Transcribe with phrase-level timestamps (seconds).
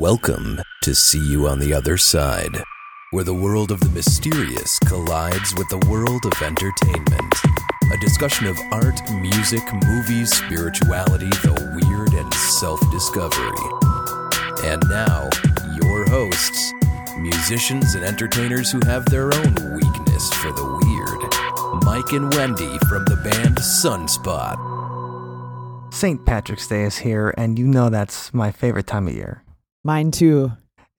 [0.00, 2.56] Welcome to See You on the Other Side,
[3.10, 7.34] where the world of the mysterious collides with the world of entertainment.
[7.92, 13.52] A discussion of art, music, movies, spirituality, the weird, and self discovery.
[14.64, 15.28] And now,
[15.82, 16.72] your hosts,
[17.18, 21.84] musicians and entertainers who have their own weakness for the weird.
[21.84, 24.56] Mike and Wendy from the band Sunspot.
[25.92, 26.24] St.
[26.24, 29.44] Patrick's Day is here, and you know that's my favorite time of year.
[29.84, 30.52] Mine too.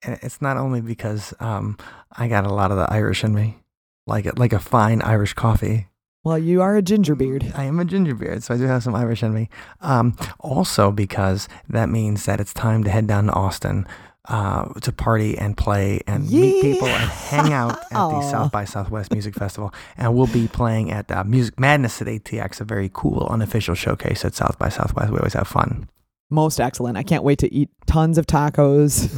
[0.04, 1.77] It's not only because um,
[2.12, 3.59] I got a lot of the Irish in me,
[4.07, 5.88] like it, like a fine Irish coffee.
[6.23, 7.52] Well, you are a ginger beard.
[7.55, 9.49] I am a ginger beard, so I do have some Irish in me.
[9.80, 13.88] Um, also, because that means that it's time to head down to Austin
[14.26, 18.66] uh, to party and play and meet people and hang out at the South by
[18.66, 19.73] Southwest Music Festival.
[19.98, 24.23] And we'll be playing at uh, Music Madness at ATX, a very cool unofficial showcase
[24.23, 25.12] at South by Southwest.
[25.12, 25.90] We always have fun.
[26.31, 26.98] Most excellent.
[26.98, 29.09] I can't wait to eat tons of tacos,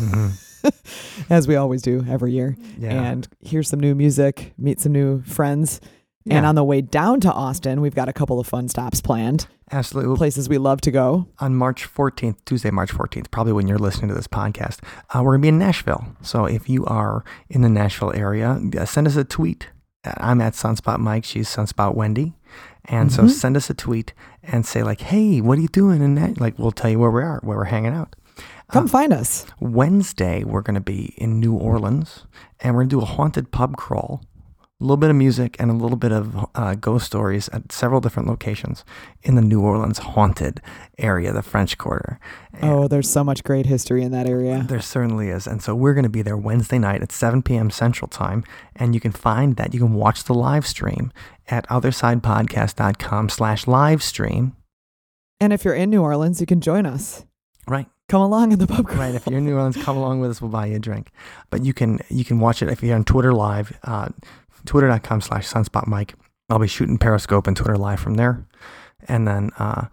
[1.29, 2.91] as we always do every year, Yeah.
[3.11, 5.79] and hear some new music, meet some new friends.
[6.29, 9.47] And on the way down to Austin, we've got a couple of fun stops planned,
[9.73, 10.15] Absolutely.
[10.15, 11.27] Places we love to go.
[11.39, 14.79] on March 14th, Tuesday, March 14th, probably when you're listening to this podcast,
[15.13, 16.05] uh, we're going to be in Nashville.
[16.21, 19.67] So if you are in the Nashville area, uh, send us a tweet.
[20.05, 21.25] Uh, I'm at Sunspot Mike.
[21.25, 22.33] She's Sunspot Wendy.
[22.85, 23.29] And so Mhm.
[23.29, 26.39] send us a tweet and say like, hey, what are you doing And that?
[26.39, 28.15] Like, we'll tell you where we are, where we're hanging out.
[28.71, 29.45] Come Uh, find us.
[29.59, 32.25] Wednesday, we're going to be in New Orleans
[32.59, 34.21] and we're going to do a haunted pub crawl.
[34.81, 38.01] A little bit of music and a little bit of uh, ghost stories at several
[38.01, 38.83] different locations
[39.21, 40.59] in the New Orleans haunted
[40.97, 42.19] area, the French Quarter.
[42.51, 44.65] And Oh, there's so much great history in that area.
[44.67, 45.47] There certainly is.
[45.47, 47.69] And so we're going to be there Wednesday night at 7 p.m.
[47.69, 48.43] Central Time.
[48.75, 49.73] And you can find that.
[49.73, 51.13] You can watch the live stream
[51.47, 54.55] at othersidepodcast.com slash live stream.
[55.39, 57.25] And if you're in New Orleans, you can join us.
[57.67, 57.87] Right.
[58.09, 58.99] Come along in the pub crawl.
[58.99, 59.15] Right.
[59.15, 60.41] If you're in New Orleans, come along with us.
[60.41, 61.09] We'll buy you a drink.
[61.49, 64.09] But you can you can watch it if you're on Twitter Live, uh,
[64.65, 66.13] twitter.com slash sunspot Mike.
[66.49, 68.45] I'll be shooting Periscope and Twitter Live from there.
[69.07, 69.87] And then uh,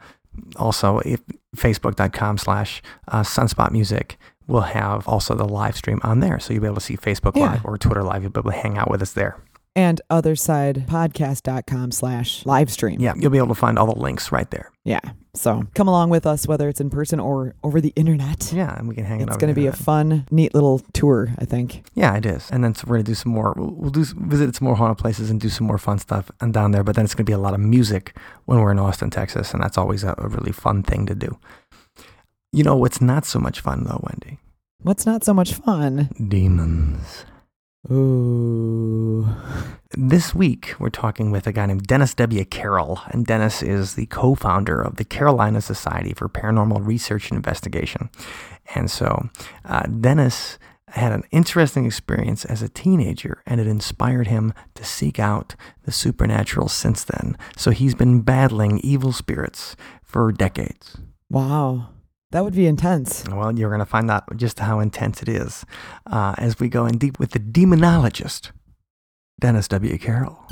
[0.57, 1.21] also if
[1.57, 6.39] facebook.com slash uh, sunspot music will have also the live stream on there.
[6.41, 7.53] So you'll be able to see Facebook Yeah.
[7.53, 8.23] Live or Twitter Live.
[8.23, 9.37] You'll be able to hang out with us there.
[9.77, 13.01] And othersidepodcast.com slash live stream.
[13.01, 14.73] Yeah, you'll be able to find all the links right there.
[14.85, 15.01] Yeah.
[15.35, 18.53] So come along with us, whether it's in person or over the internet.
[18.53, 19.29] Yeah, and we can hang out.
[19.29, 21.85] It's going to be a fun, neat little tour, I think.
[21.95, 22.51] yeah, it is.
[22.51, 23.55] And then so we're gonna do some more.
[23.57, 26.53] We'll, we'll do visit some more haunted places and do some more fun stuff and
[26.53, 26.83] down there.
[26.83, 28.17] But then it's gonna be a lot of music
[28.47, 31.39] when we're in Austin, Texas, and that's always a, a really fun thing to do.
[32.53, 34.41] You know what's not so much fun though, Wendy?
[34.83, 36.09] What's not so much fun?
[36.27, 37.25] Demons.
[37.89, 39.27] Ooh.
[39.97, 42.45] This week, we're talking with a guy named Dennis W.
[42.45, 47.37] Carroll, and Dennis is the co founder of the Carolina Society for Paranormal Research and
[47.37, 48.11] Investigation.
[48.75, 49.31] And so,
[49.65, 50.59] uh, Dennis
[50.89, 55.55] had an interesting experience as a teenager, and it inspired him to seek out
[55.85, 57.37] the supernatural since then.
[57.57, 60.99] So, he's been battling evil spirits for decades.
[61.31, 61.89] Wow.
[62.33, 63.25] That would be intense.
[63.29, 65.65] Well, you're going to find out just how intense it is
[66.07, 68.53] uh, as we go in deep with the demonologist,
[69.41, 69.99] Dennis W.
[69.99, 70.47] Carroll.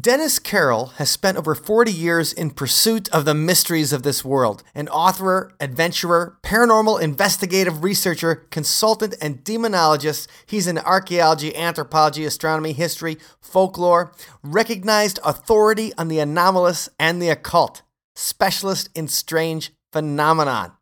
[0.00, 4.62] Dennis Carroll has spent over 40 years in pursuit of the mysteries of this world.
[4.72, 13.18] An author, adventurer, paranormal investigative researcher, consultant, and demonologist, he's in archaeology, anthropology, astronomy, history,
[13.40, 14.12] folklore,
[14.44, 17.82] recognized authority on the anomalous and the occult,
[18.20, 20.72] specialist in strange phenomenon.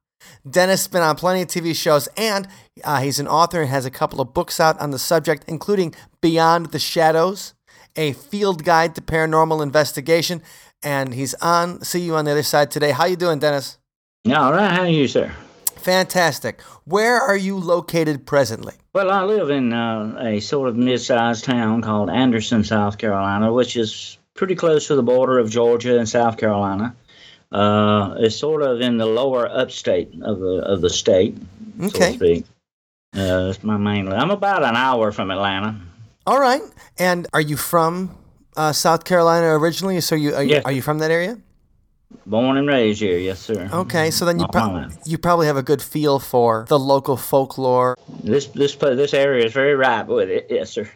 [0.49, 2.49] Dennis has been on plenty of TV shows, and
[2.85, 5.95] uh, he's an author and has a couple of books out on the subject, including
[6.21, 7.55] Beyond the Shadows,
[7.97, 10.43] a field guide to paranormal investigation.
[10.83, 11.83] And he's on.
[11.83, 12.93] See you on the other side today.
[12.93, 13.79] How you doing, Dennis?
[14.25, 15.33] Yeah, All right, how are you, sir?
[15.77, 16.61] Fantastic.
[16.85, 18.75] Where are you located presently?
[18.93, 23.77] Well, I live in uh, a sort of mid-sized town called Anderson, South Carolina, which
[23.77, 26.95] is pretty close to the border of Georgia and South Carolina.
[27.51, 31.35] Uh, it's sort of in the lower upstate of the of the state,
[31.81, 32.11] so Okay.
[32.11, 32.45] to speak.
[33.17, 34.13] Uh, it's my main.
[34.13, 35.77] I'm about an hour from Atlanta.
[36.27, 36.61] All right.
[36.99, 38.11] And are you from
[38.55, 39.99] uh, South Carolina originally?
[40.03, 40.63] So you are, you Yeah.
[40.67, 41.39] are you from that area?
[42.27, 43.69] Born and raised here, yes, sir.
[43.73, 44.11] Okay.
[44.11, 44.47] So then you
[45.07, 47.97] you probably have a good feel for the local folklore.
[48.23, 50.91] This this this area is very ripe with it, yes, sir.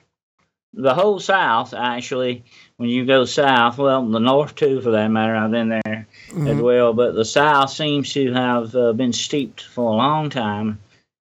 [0.74, 2.44] The whole South, actually,
[2.82, 5.36] when you go south, well, the North too, for that matter.
[5.36, 9.92] I've been there as well, but the South seems to have uh, been steeped for
[9.92, 10.80] a long time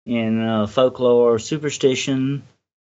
[0.07, 2.43] in uh, folklore, superstition,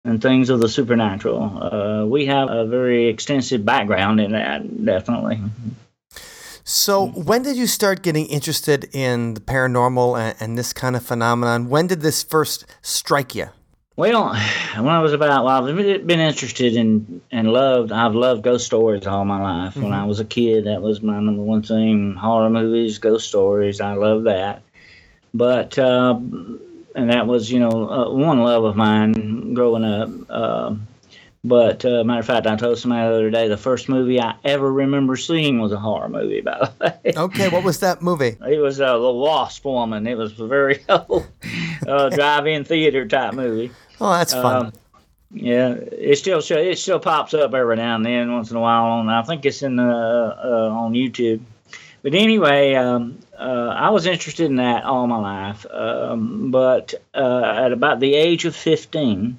[0.07, 1.43] and things of the supernatural.
[1.63, 5.39] Uh, we have a very extensive background in that, definitely.
[6.65, 11.05] So, when did you start getting interested in the paranormal and, and this kind of
[11.05, 11.69] phenomenon?
[11.69, 13.51] When did this first strike you?
[13.97, 14.35] Well,
[14.77, 19.07] when I was about, well, I've been interested in and loved, I've loved ghost stories
[19.07, 19.73] all my life.
[19.73, 19.83] Mm-hmm.
[19.83, 23.81] When I was a kid, that was my number one thing horror movies, ghost stories.
[23.81, 24.63] I love that.
[25.33, 30.11] But, uh, and that was, you know, uh, one love of mine growing up.
[30.29, 30.77] Uh,
[31.47, 34.35] but uh, matter of fact, I told somebody the other day the first movie I
[34.43, 36.41] ever remember seeing was a horror movie.
[36.41, 37.13] By the way.
[37.17, 38.37] Okay, what was that movie?
[38.47, 40.07] It was uh, The Wasp Woman.
[40.09, 41.27] It was a very old
[41.87, 43.71] uh, drive-in theater type movie.
[44.01, 44.67] Oh, that's fun.
[44.67, 44.73] Um,
[45.31, 48.85] yeah, it still it still pops up every now and then, once in a while.
[48.85, 51.41] On I think it's in the uh, on YouTube.
[52.03, 55.67] But anyway, um, uh, I was interested in that all my life.
[55.71, 59.39] Um, but uh, at about the age of fifteen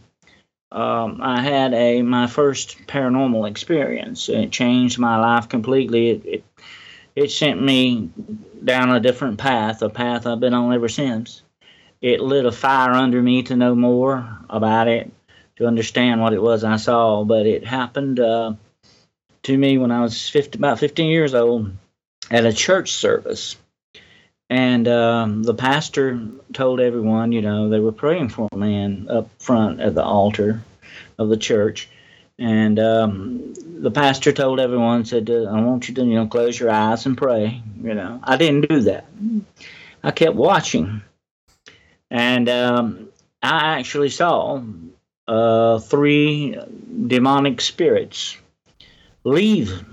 [0.72, 4.28] um, I had a my first paranormal experience.
[4.30, 6.10] It changed my life completely.
[6.10, 6.44] It, it,
[7.16, 8.10] it sent me
[8.64, 11.42] down a different path, a path I've been on ever since.
[12.02, 15.12] It lit a fire under me to know more about it,
[15.58, 17.24] to understand what it was I saw.
[17.24, 18.54] But it happened uh,
[19.44, 21.72] to me when I was 50, about 15 years old
[22.30, 23.56] at a church service.
[24.50, 26.22] And um, the pastor
[26.54, 30.62] told everyone, you know, they were praying for a man up front at the altar
[31.18, 31.90] of the church.
[32.40, 36.60] And um, the pastor told everyone, said, uh, I want you to, you know, close
[36.60, 37.62] your eyes and pray.
[37.82, 39.06] You know, I didn't do that.
[40.04, 41.02] I kept watching.
[42.10, 43.10] And um,
[43.42, 44.62] I actually saw
[45.28, 46.58] uh, three
[47.08, 48.38] demonic spirits
[49.24, 49.84] leave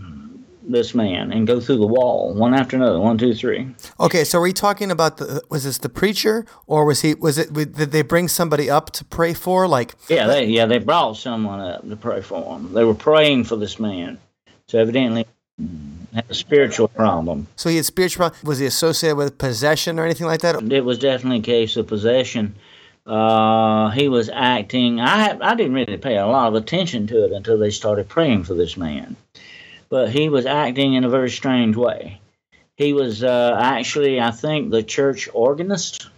[0.67, 3.69] this man and go through the wall one after another one two three.
[4.01, 7.37] Okay so are we talking about the was this the preacher or was he was
[7.37, 11.17] it did they bring somebody up to pray for like yeah they yeah they brought
[11.17, 12.73] someone up to pray for him.
[12.73, 14.19] They were praying for this man.
[14.67, 15.27] So evidently
[16.15, 20.27] had a spiritual problem so he had spiritual was he associated with possession or anything
[20.27, 22.55] like that it was definitely a case of possession
[23.07, 27.33] uh, he was acting i i didn't really pay a lot of attention to it
[27.33, 29.17] until they started praying for this man
[29.95, 32.21] but he was acting in a very strange way.
[32.77, 36.09] He was uh, actually, I think, the church organist,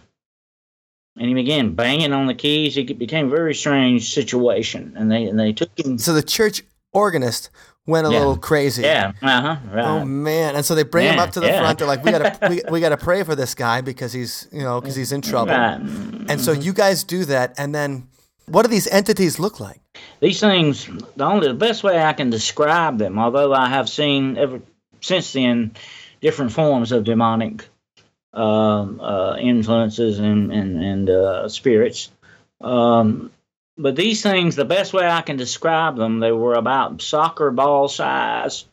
[1.15, 2.75] and he began banging on the keys.
[2.75, 5.99] It became a very strange situation, and they and they took him.
[5.99, 7.51] So the church organist
[7.87, 8.19] went a yeah.
[8.19, 8.83] little crazy.
[8.83, 9.13] Yeah.
[9.21, 9.57] Uh-huh.
[9.73, 9.85] Right.
[9.85, 10.55] Oh man!
[10.55, 11.61] And so they bring yeah, him up to the yeah.
[11.61, 11.79] front.
[11.79, 14.79] They're like, "We gotta, we, we gotta pray for this guy because he's, you know,
[14.79, 15.79] because he's in trouble." Right.
[16.29, 18.07] And so you guys do that, and then
[18.45, 19.81] what do these entities look like?
[20.19, 24.37] These things, the only the best way I can describe them, although I have seen
[24.37, 24.61] ever
[25.01, 25.71] since then
[26.21, 27.67] different forms of demonic
[28.33, 32.11] um, uh, influences and and, and uh, spirits.
[32.59, 33.31] Um,
[33.77, 37.87] but these things, the best way I can describe them, they were about soccer ball
[37.87, 38.65] size,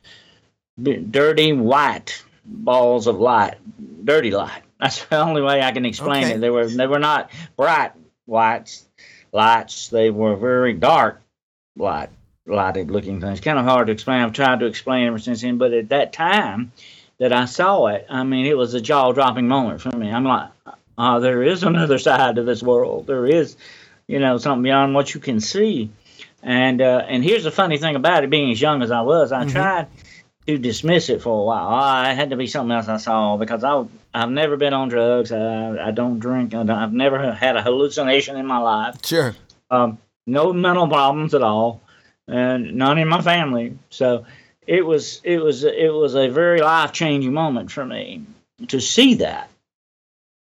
[0.82, 3.56] dirty white balls of light,
[4.04, 4.62] dirty light.
[4.80, 6.34] That's the only way I can explain Okay.
[6.34, 6.40] it.
[6.40, 7.92] They were they were not bright
[8.26, 8.86] whites
[9.32, 9.88] lights.
[9.88, 11.22] They were very dark
[11.76, 12.10] light
[12.46, 13.40] lighted looking things.
[13.40, 14.20] Kind of hard to explain.
[14.22, 15.58] I've tried to explain ever since then.
[15.58, 16.72] But at that time
[17.18, 20.10] that I saw it, I mean, it was a jaw dropping moment for me.
[20.10, 20.50] I'm like,
[20.98, 23.06] oh, there is another side to this world.
[23.06, 23.56] There is,
[24.06, 25.90] you know, something beyond what you can see.
[26.42, 29.32] And uh, and here's the funny thing about it, being as young as I was,
[29.32, 29.88] I tried
[30.46, 31.68] to dismiss it for a while.
[31.68, 35.32] I had to be something else I saw because I I've never been on drugs.
[35.32, 36.54] I, I don't drink.
[36.54, 38.96] I don't, I've never had a hallucination in my life.
[39.04, 39.34] Sure.
[39.70, 41.80] Um, no mental problems at all,
[42.28, 43.78] and none in my family.
[43.90, 44.26] So
[44.66, 48.24] it was it was it was a very life changing moment for me
[48.68, 49.48] to see that.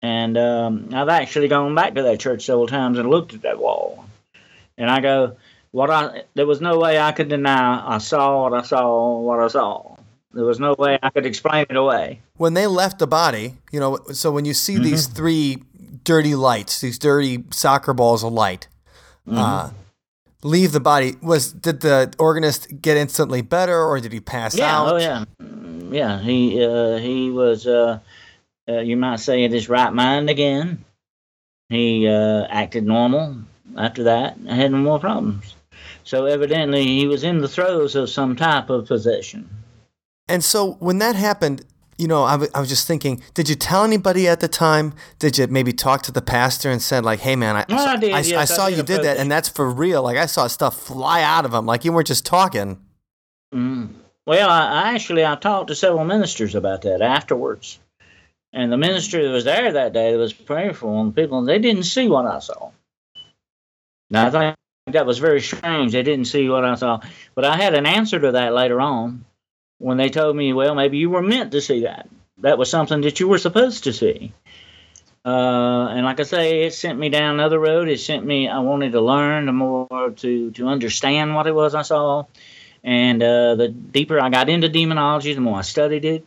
[0.02, 3.60] And um, I've actually gone back to that church several times and looked at that
[3.60, 4.06] wall,
[4.78, 5.36] and I go,
[5.72, 9.40] what I there was no way I could deny I saw what I saw what
[9.40, 9.98] I saw.
[10.32, 12.22] There was no way I could explain it away.
[12.38, 15.64] When they left the body, you know, so when you see these three
[16.04, 18.68] dirty lights, these dirty soccer balls of light,
[19.28, 19.72] uh,
[20.44, 24.82] leave the body, was did the organist get instantly better, or did he pass Yeah,
[24.82, 24.94] out?
[24.94, 26.20] oh yeah, Mm, yeah.
[26.20, 28.00] He uh, he was uh,
[28.70, 30.86] uh, you might say in his right mind again.
[31.70, 33.38] He uh, acted normal
[33.78, 34.38] after that.
[34.50, 35.56] I had no more problems.
[36.04, 39.50] So evidently he was in the throes of some type of possession.
[40.28, 41.64] And so when that happened,
[42.00, 44.94] you know, I, w- I was just thinking, did you tell anybody at the time?
[45.20, 48.14] Did you maybe talk to the pastor and said like, "Hey, man, I, I did,
[48.14, 50.02] I, yes, I saw did you did that, and that's for real.
[50.02, 51.66] Like I saw stuff fly out of him.
[51.66, 52.80] Like you weren't just talking."
[53.54, 53.90] Mm.
[54.26, 57.80] Well, I, I actually I talked to several ministers about that afterwards,
[58.54, 61.60] and the minister that was there that day that was praying for them people they
[61.60, 62.72] didn't see what I saw.
[64.10, 64.58] Now I think
[64.94, 65.94] that was very strange.
[65.94, 67.02] They didn't see what I saw,
[67.36, 69.26] but I had an answer to that later on.
[69.80, 72.10] when they told me, well, maybe you were meant to see that.
[72.40, 74.34] That was something that you were supposed to see.
[75.26, 77.90] Uh, and like I say, it sent me down another road.
[77.90, 78.48] It sent me.
[78.48, 82.26] I wanted to learn more to to understand what it was I saw,
[82.84, 86.26] and uh, the deeper I got into demonology, the more I studied it,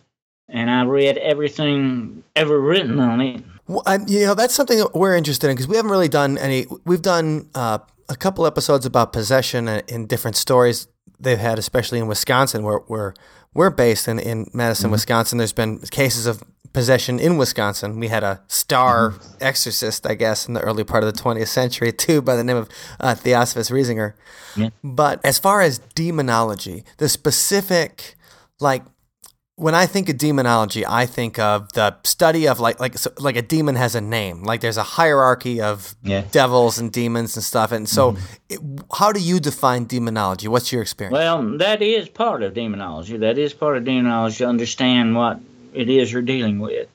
[0.52, 3.42] and I read everything ever written on it.
[3.66, 6.38] Well, I, you know, that's something that we're interested in because we haven't really done
[6.38, 6.66] any.
[6.85, 7.78] We've done uh,
[8.09, 13.14] a couple episodes about possession in different stories they've had, especially in Wisconsin, where where
[13.54, 14.92] we're based in in Madison, mm-hmm.
[14.92, 15.38] Wisconsin.
[15.38, 16.42] There's been cases of
[16.73, 17.99] possession in Wisconsin.
[17.99, 19.37] We had a star mm-hmm.
[19.40, 22.56] exorcist, I guess, in the early part of the 20th century, too, by the name
[22.56, 22.68] of
[23.00, 24.14] uh, Theophilus Riesinger.
[24.56, 24.71] Yeah.
[24.82, 28.16] But as far as demonology, the specific,
[28.61, 28.85] like,
[29.62, 33.37] when I think of demonology, I think of the study of like like so, like
[33.37, 34.42] a demon has a name.
[34.42, 36.25] Like there's a hierarchy of yeah.
[36.33, 37.71] devils and demons and stuff.
[37.71, 38.25] And so, mm-hmm.
[38.49, 40.49] it, how do you define demonology?
[40.49, 41.14] What's your experience?
[41.14, 43.16] Well, that is part of demonology.
[43.19, 45.38] That is part of demonology to understand what
[45.73, 46.88] it is you're dealing with,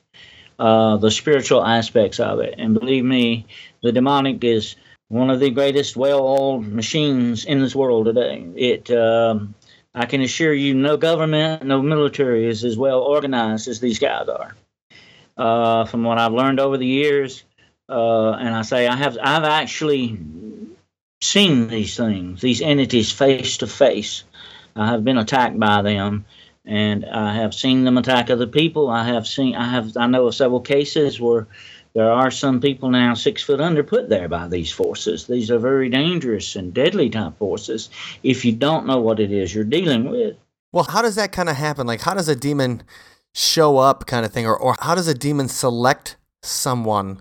[0.58, 2.54] uh, the spiritual aspects of it.
[2.58, 3.46] And believe me,
[3.82, 4.76] the demonic is
[5.08, 8.46] one of the greatest well-oiled machines in this world today.
[8.54, 9.54] It, um,
[9.98, 14.28] I can assure you, no government, no military is as well organized as these guys
[14.28, 14.54] are.
[15.36, 17.42] Uh, from what I've learned over the years,
[17.88, 20.18] uh, and I say I have, I've actually
[21.20, 24.22] seen these things, these entities face to face.
[24.76, 26.26] I have been attacked by them,
[26.64, 28.88] and I have seen them attack other people.
[28.88, 31.48] I have seen, I have, I know of several cases where
[31.98, 35.26] there are some people now six foot under put there by these forces.
[35.26, 37.90] These are very dangerous and deadly type forces
[38.22, 40.36] if you don't know what it is you're dealing with.
[40.70, 41.88] Well, how does that kind of happen?
[41.88, 42.84] Like, how does a demon
[43.34, 47.20] show up, kind of thing, or or how does a demon select someone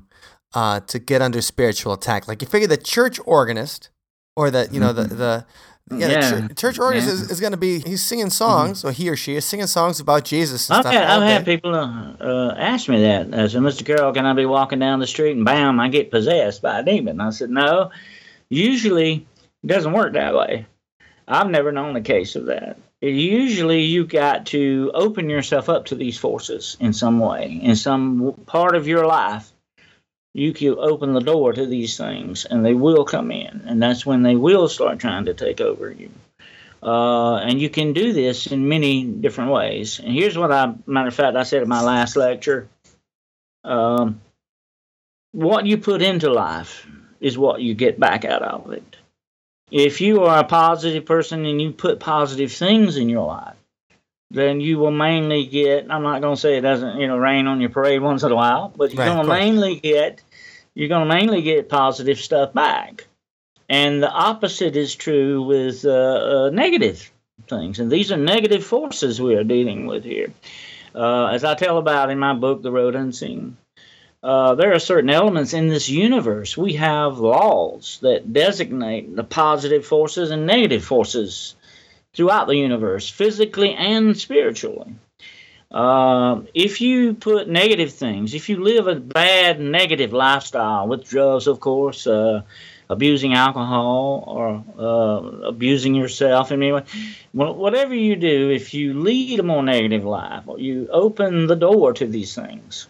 [0.54, 2.28] uh, to get under spiritual attack?
[2.28, 3.90] Like, you figure the church organist
[4.36, 5.46] or the you know the the
[5.92, 6.30] yeah, yeah.
[6.30, 7.14] Church, church organist yeah.
[7.14, 8.90] is, is going to be, he's singing songs, mm-hmm.
[8.90, 10.70] or he or she is singing songs about Jesus.
[10.70, 13.34] I've, had, I've had, people uh, uh, ask me that.
[13.34, 13.86] I said, Mr.
[13.86, 16.84] Carroll, can I be walking down the street and bam, I get possessed by a
[16.84, 17.22] demon?
[17.22, 17.92] I said, no,
[18.50, 19.28] usually
[19.64, 20.66] it doesn't work that way.
[21.28, 22.78] I've never known a case of that.
[23.00, 28.34] Usually you've got to open yourself up to these forces in some way, in some
[28.46, 29.52] part of your life
[30.38, 33.64] you can open the door to these things and they will come in.
[33.66, 36.12] And that's when they will start trying to take over you.
[36.82, 40.00] Uh, and you can do this in many different ways.
[40.00, 42.70] And here's what I, matter of fact, I said in my last lecture
[43.64, 44.22] um,
[45.32, 46.86] what you put into life
[47.20, 48.96] is what you get back out of it.
[49.72, 53.56] If you are a positive person and you put positive things in your life,
[54.30, 57.48] then you will mainly get i'm not going to say it doesn't you know rain
[57.48, 60.22] on your parade once in a while but you're right, going to mainly get
[60.78, 63.08] you're going to mainly get positive stuff back.
[63.68, 67.12] And the opposite is true with uh, uh, negative
[67.48, 67.80] things.
[67.80, 70.32] And these are negative forces we are dealing with here.
[70.94, 73.58] Uh, as I tell about in my book, The Road Unseen,
[74.22, 76.56] uh, there are certain elements in this universe.
[76.56, 81.56] We have laws that designate the positive forces and negative forces
[82.14, 84.94] throughout the universe, physically and spiritually.
[85.70, 91.48] Uh, if you put negative things, if you live a bad negative lifestyle with drugs,
[91.48, 92.42] of course, uh,
[92.90, 96.84] abusing alcohol or uh, abusing yourself in any way,
[97.34, 102.08] whatever you do, if you lead a more negative life, you open the door to
[102.08, 102.88] these things.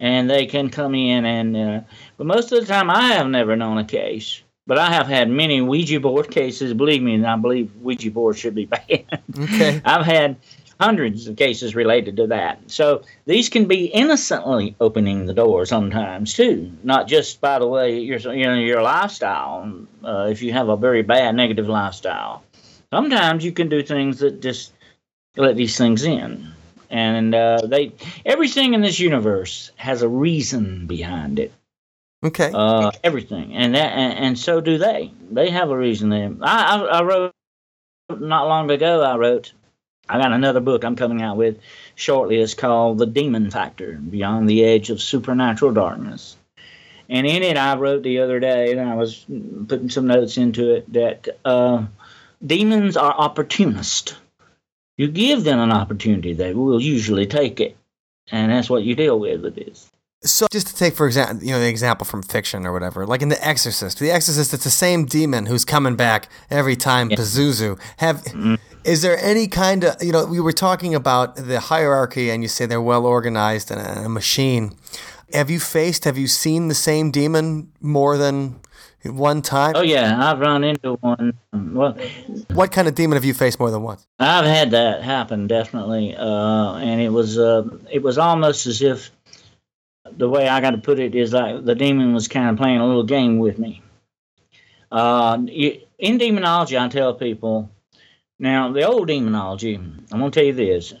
[0.00, 1.80] And they can come in and, uh,
[2.16, 5.28] but most of the time, I have never known a case but I have had
[5.28, 6.74] many Ouija board cases.
[6.74, 9.18] Believe me, and I believe Ouija board should be banned.
[9.36, 9.82] Okay.
[9.84, 10.36] I've had
[10.80, 12.58] hundreds of cases related to that.
[12.70, 18.00] So these can be innocently opening the door sometimes too, not just by the way
[18.00, 19.86] your you know your lifestyle.
[20.02, 22.42] Uh, if you have a very bad negative lifestyle,
[22.90, 24.72] sometimes you can do things that just
[25.36, 26.48] let these things in.
[26.88, 27.92] And uh, they
[28.24, 31.52] everything in this universe has a reason behind it.
[32.24, 32.50] Okay.
[32.52, 35.10] Uh, everything, and that, and, and, so do they.
[35.30, 36.10] They have a reason.
[36.10, 36.30] There.
[36.42, 37.32] I, I, I wrote
[38.10, 39.00] not long ago.
[39.00, 39.54] I wrote
[40.10, 41.60] I got another book I'm coming out with
[41.94, 42.40] shortly.
[42.40, 46.36] It's called The Demon Factor Beyond the Edge of Supernatural Darkness.
[47.08, 49.24] And in it, I wrote the other day, and I was
[49.68, 51.86] putting some notes into it, that uh,
[52.44, 54.16] demons are opportunists.
[54.96, 57.76] You give them an opportunity, they will usually take it.
[58.32, 59.90] And that's what you deal with with this.
[60.22, 63.22] So, just to take for example, you know, the example from fiction or whatever, like
[63.22, 67.10] in The Exorcist, The Exorcist, it's the same demon who's coming back every time.
[67.10, 67.16] Yeah.
[67.16, 67.80] Pazuzu.
[67.96, 68.56] Have mm-hmm.
[68.84, 70.26] Is there any kind of you know?
[70.26, 74.72] We were talking about the hierarchy, and you say they're well organized and a, machine.
[75.32, 76.04] Have you faced?
[76.04, 78.60] Have you seen the same demon more than
[79.04, 79.74] one time?
[79.76, 81.34] Oh yeah, I've run into one.
[81.52, 81.96] Well,
[82.52, 84.06] What kind of demon have you faced more than once?
[84.18, 89.10] I've had that happen definitely, uh, and it was uh, it was almost as if
[90.10, 92.78] the way I got to put it is like the demon was kind of playing
[92.78, 93.82] a little game with me.
[94.90, 95.38] Uh,
[95.98, 97.70] in demonology, I tell people
[98.40, 99.74] now the old demonology.
[99.76, 100.94] I'm gonna tell you this: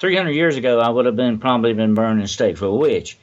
[0.00, 3.18] 300 years ago, I would have been probably been burned in stake for a witch.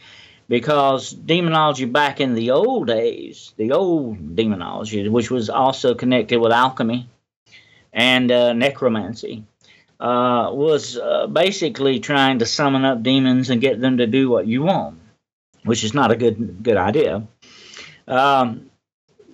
[0.49, 6.51] Because demonology back in the old days, the old demonology, which was also connected with
[6.51, 7.07] alchemy,
[7.93, 9.45] and uh, necromancy
[10.01, 14.47] uh, was uh, basically trying to summon up demons and get them to do what
[14.47, 14.99] you want,
[15.63, 17.25] which is not a good good idea.
[18.07, 18.71] Um,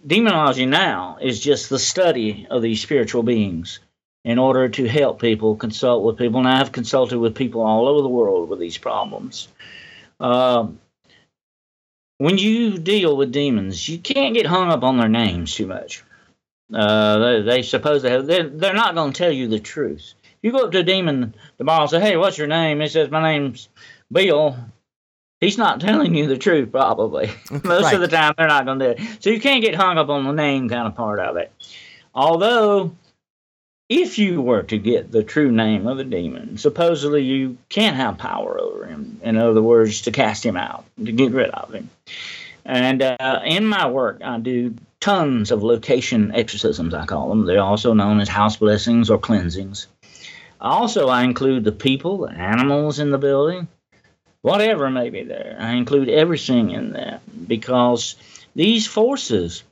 [0.06, 3.80] demonology now is just the study of these spiritual beings
[4.28, 8.02] in order to help people, consult with people, and I've consulted with people all over
[8.02, 9.48] the world with these problems.
[10.20, 10.82] Um,
[12.18, 16.04] when you deal with demons, you can't get hung up on their names too much.
[16.74, 20.14] Uh, they, they suppose they have, they're, they're not going to tell you the truth.
[20.42, 23.10] You go up to a demon tomorrow and say, "Hey, what's your name?" He says,
[23.10, 23.70] "My name's
[24.12, 24.58] Bill."
[25.40, 27.32] He's not telling you the truth, probably.
[27.52, 27.94] Most right.
[27.94, 29.24] of the time, they're not going to do it.
[29.24, 31.52] So you can't get hung up on the name kind of part of it.
[32.14, 32.96] Although,
[33.90, 38.18] if you were to get the true name of the demon, supposedly you can have
[38.18, 39.20] power over him.
[39.24, 41.90] In other words, to cast him out, to get rid of him.
[42.66, 47.46] And uh, in my work, I do tons of location exorcisms, I call them.
[47.46, 49.88] They're also known as house blessings or cleansings.
[50.60, 53.68] Also, I include the people, the animals in the building,
[54.42, 55.56] whatever may be there.
[55.60, 58.16] I include everything in that because
[58.56, 59.64] these forces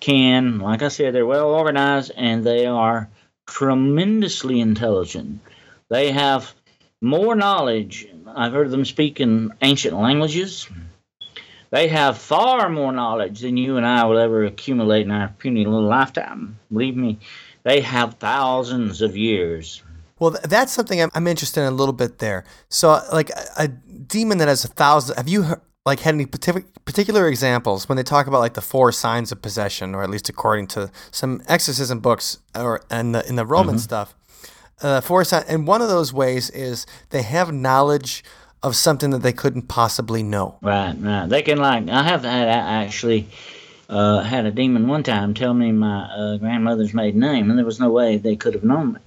[0.00, 3.08] can, like I said, they're well organized and they are
[3.48, 5.40] tremendously intelligent.
[5.88, 6.54] They have
[7.00, 8.06] more knowledge.
[8.26, 10.68] I've heard them speak in ancient languages.
[11.70, 15.64] They have far more knowledge than you and I will ever accumulate in our puny
[15.64, 16.58] little lifetime.
[16.70, 17.18] Believe me,
[17.62, 19.82] they have thousands of years.
[20.18, 22.44] Well, that's something I'm, I'm interested in a little bit there.
[22.68, 25.16] So, like a, a demon that has a thousand.
[25.16, 28.92] Have you like had any partic- particular examples when they talk about like the four
[28.92, 33.36] signs of possession, or at least according to some exorcism books or and the, in
[33.36, 34.14] the Roman stuff?
[34.82, 38.22] Uh, four signs, and one of those ways is they have knowledge
[38.62, 40.58] of something that they couldn't possibly know.
[40.60, 41.26] Right, right.
[41.26, 41.88] They can like.
[41.88, 43.26] I have had I actually
[43.88, 47.66] uh, had a demon one time tell me my uh, grandmother's maiden name, and there
[47.66, 49.02] was no way they could have known it.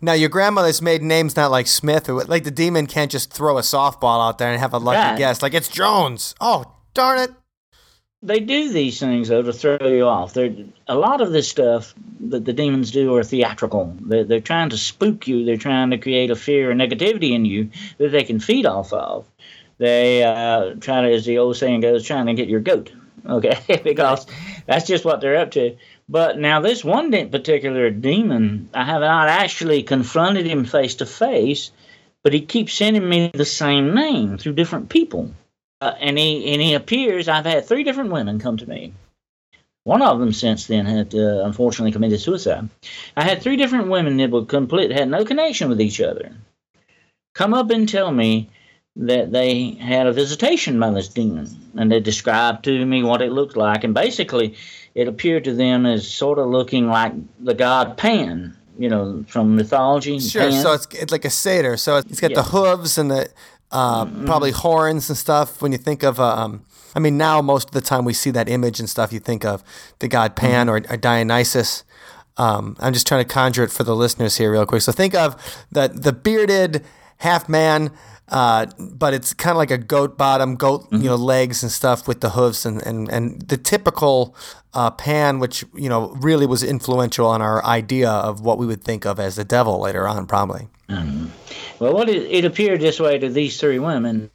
[0.00, 3.58] Now, your grandmother's maiden name's not like Smith, or like the demon can't just throw
[3.58, 5.18] a softball out there and have a lucky Right.
[5.18, 5.42] guess.
[5.42, 6.34] Like it's Jones.
[6.40, 7.30] Oh, darn it!
[8.22, 10.32] They do these things though to throw you off.
[10.32, 10.54] They're
[10.88, 13.94] a lot of this stuff that the demons do are theatrical.
[14.00, 15.44] They're, they're trying to spook you.
[15.44, 18.92] They're trying to create a fear and negativity in you that they can feed off
[18.92, 19.26] of.
[19.78, 22.92] They uh, try to, as the old saying goes, trying to get your goat.
[23.28, 24.24] Okay, because
[24.66, 25.76] that's just what they're up to.
[26.08, 31.72] But now this one particular demon, I have not actually confronted him face to face,
[32.22, 35.32] but he keeps sending me the same name through different people.
[35.80, 37.28] Uh, and he and he appears.
[37.28, 38.94] I've had three different women come to me.
[39.84, 42.68] One of them since then had uh, unfortunately committed suicide.
[43.16, 46.32] I had three different women that were complete had no connection with each other.
[47.34, 48.48] Come up and tell me
[48.96, 53.30] that they had a visitation by this demon, and they described to me what it
[53.32, 54.54] looked like, and basically,
[54.94, 59.54] it appeared to them as sort of looking like the god Pan, you know, from
[59.56, 60.18] mythology.
[60.18, 60.50] Sure.
[60.50, 60.62] Pan.
[60.62, 61.76] So it's it's like a satyr.
[61.76, 62.36] So it's got Yeah.
[62.36, 63.28] the hooves and the
[63.70, 65.60] uh, probably horns and stuff.
[65.60, 66.62] When you think of, uh, um,
[66.94, 69.44] I mean, now most of the time we see that image and stuff, you think
[69.44, 69.62] of
[69.98, 71.84] the god Pan or, or Dionysus.
[72.38, 74.82] Um, I'm just trying to conjure it for the listeners here, real quick.
[74.82, 75.36] So think of
[75.70, 76.84] the the bearded
[77.18, 77.90] half man.
[78.28, 82.08] Uh, but it's kind of like a goat bottom, goat you know legs and stuff
[82.08, 84.34] with the hooves and and, and the typical
[84.74, 88.82] uh, pan, which you know really was influential on our idea of what we would
[88.82, 90.68] think of as the devil later on, probably.
[91.78, 94.30] Well, what it, it appeared this way to these three women,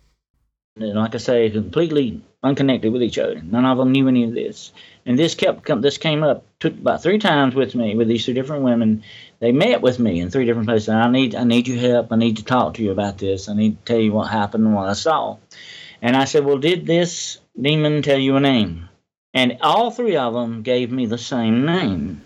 [0.77, 3.41] and like I say, completely unconnected with each other.
[3.41, 4.71] None of them knew any of this,
[5.05, 8.23] and this kept come, this came up took about three times with me with these
[8.23, 9.03] three different women.
[9.41, 10.89] They met with me in three different places.
[10.89, 12.13] I need I need your help.
[12.13, 13.49] I need to talk to you about this.
[13.49, 15.37] I need to tell you what happened and what I saw.
[16.01, 18.87] And I said, well, did this demon tell you a name?
[19.33, 22.21] And all three of them gave me the same name.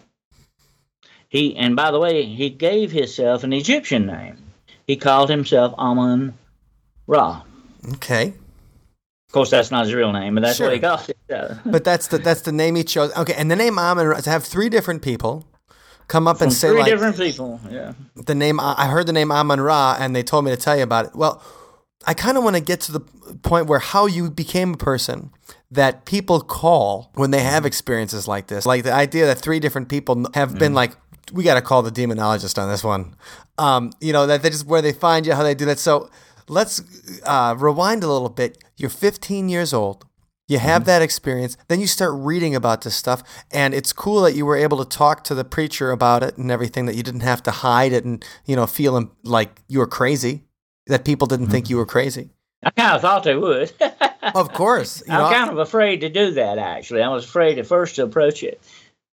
[1.29, 4.37] He and by the way, he gave himself an Egyptian name.
[4.85, 6.33] He called himself Amun
[7.07, 7.43] Ra.
[7.93, 8.33] Okay,
[9.27, 10.67] Of course, that's not his real name, but that's Sure.
[10.67, 11.17] what he it.
[11.33, 13.15] Uh, but that's the that's the name he chose.
[13.15, 15.45] Okay, and the name Amon Ra to have three different people
[16.07, 17.59] come up from and say three like different people.
[17.69, 17.93] Yeah.
[18.15, 18.59] the name.
[18.59, 21.15] I heard the name Amon Ra, and they told me to tell you about it.
[21.15, 21.41] Well,
[22.07, 22.99] I kind of want to get to the
[23.41, 25.31] point where how you became a person
[25.71, 28.65] that people call when they have experiences like this.
[28.65, 30.95] Like the idea that three different people have been like,
[31.33, 33.15] we got to call the demonologist on this one.
[33.57, 35.79] Um, you know, that they just where they find you, how they do that.
[35.79, 36.09] So
[36.47, 36.81] let's
[37.23, 38.63] uh, rewind a little bit.
[38.77, 40.05] You're 15 years old.
[40.47, 40.87] You have mm-hmm.
[40.87, 41.57] that experience.
[41.67, 43.23] Then you start reading about this stuff.
[43.51, 46.51] And it's cool that you were able to talk to the preacher about it and
[46.51, 49.87] everything, that you didn't have to hide it and, you know, feeling like you were
[49.87, 50.43] crazy,
[50.87, 51.81] that people didn't think you mm-hmm.
[51.81, 52.29] were crazy.
[52.63, 53.71] I kind of thought they would.
[54.33, 55.03] Of course.
[55.07, 57.03] You I'm kind of afraid to do that, actually.
[57.03, 58.59] I was afraid at first to approach it.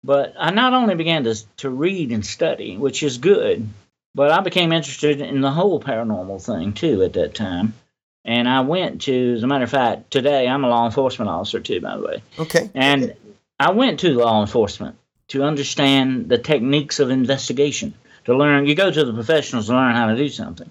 [0.03, 3.69] But I not only began to, to read and study, which is good,
[4.15, 7.75] but I became interested in the whole paranormal thing, too, at that time.
[8.25, 11.61] And I went to, as a matter of fact, today I'm a law enforcement officer,
[11.61, 12.23] too, by the way.
[12.39, 12.71] okay.
[12.75, 13.15] And
[13.59, 14.97] I went to law enforcement
[15.29, 18.67] to understand the techniques of investigation, to learn.
[18.67, 20.71] You go to the professionals to learn how to do something.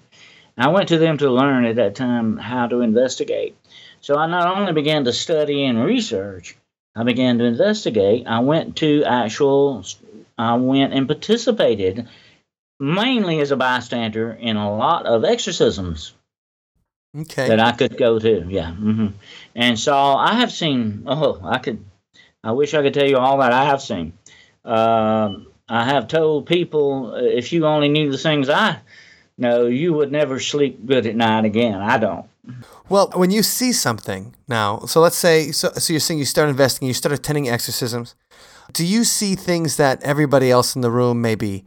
[0.56, 3.56] I went to them to learn at that time how to investigate.
[4.00, 6.56] So I not only began to study and research,
[6.94, 8.26] I began to investigate.
[8.26, 9.84] I went to actual,
[10.36, 12.08] I went and participated
[12.78, 16.12] mainly as a bystander in a lot of exorcisms
[17.14, 17.48] Okay.
[17.48, 18.46] that I could go to.
[18.48, 18.72] Yeah.
[18.72, 19.08] hmm
[19.54, 21.84] And so I have seen, oh, I could,
[22.42, 24.14] I wish I could tell you all that I have seen.
[24.64, 28.78] Um, I have told people uh, if you only knew the things I
[29.36, 31.80] know, you would never sleep good at night again.
[31.80, 32.26] I don't.
[32.88, 36.48] Well, when you see something now, so let's say, so, so you're saying you start
[36.48, 38.14] investigating, you start attending exorcisms.
[38.72, 41.64] Do you see things that everybody else in the room maybe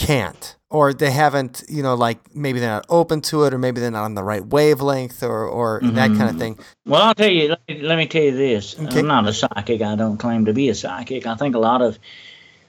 [0.00, 3.80] can't, or they haven't, you know, like maybe they're not open to it, or maybe
[3.80, 6.58] they're not on the right wavelength, or or that kind of thing?
[6.86, 7.50] Well, I'll tell you.
[7.50, 8.78] Let me, let me tell you this.
[8.78, 9.00] Okay.
[9.00, 9.82] I'm not a psychic.
[9.82, 11.26] I don't claim to be a psychic.
[11.26, 11.98] I think a lot of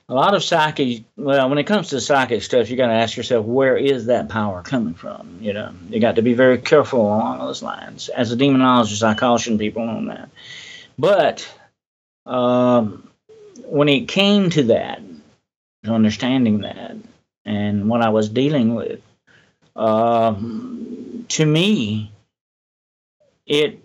[0.09, 1.05] a lot of psychic.
[1.15, 4.27] Well, when it comes to psychic stuff, you got to ask yourself where is that
[4.27, 5.37] power coming from.
[5.39, 8.09] You know, you got to be very careful along those lines.
[8.09, 10.29] As a demonologist, I caution people on that.
[10.99, 11.49] But
[12.25, 13.07] um,
[13.63, 15.01] when it came to that,
[15.87, 16.95] understanding that,
[17.45, 19.01] and what I was dealing with,
[19.75, 22.12] um, to me,
[23.45, 23.80] it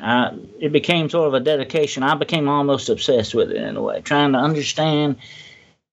[0.00, 2.02] uh, it became sort of a dedication.
[2.02, 5.16] I became almost obsessed with it in a way, trying to understand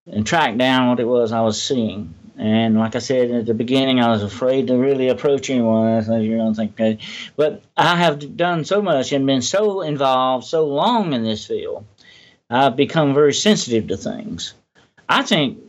[0.08, 2.13] and track down what it was I was seeing.
[2.38, 5.88] And like I said at the beginning, I was afraid to really approach anyone.
[5.88, 6.99] I thought you're gonna think, okay.
[7.38, 11.86] But I have done so much and been so involved so long in this field.
[12.49, 14.54] I've become very sensitive to things.
[15.08, 15.60] I think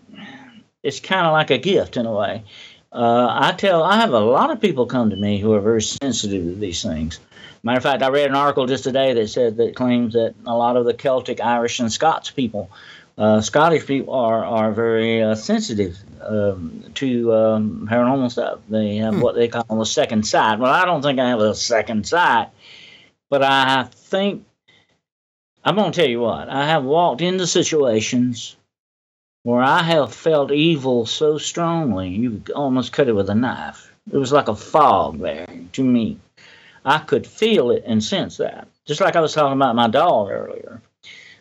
[0.86, 2.44] it's kind of like a gift in a way.
[2.92, 5.82] Uh, I tell, I have a lot of people come to me who are very
[5.82, 7.18] sensitive to these things.
[7.62, 10.56] Matter of fact, I read an article just today that said that claims that a
[10.56, 12.70] lot of the Celtic, Irish, and Scots people,
[13.18, 18.60] uh, Scottish people, are are very uh, sensitive um, to um, paranormal stuff.
[18.68, 20.60] They have what they call a second sight.
[20.60, 22.50] Well, I don't think I have a second sight,
[23.28, 24.44] but I think
[25.64, 26.48] I'm going to tell you what.
[26.48, 28.56] I have walked into situations
[29.46, 33.94] where I have felt evil so strongly you could almost cut it with a knife.
[34.10, 36.18] It was like a fog there to me.
[36.84, 38.66] I could feel it and sense that.
[38.86, 40.82] Just like I was talking about my dog earlier.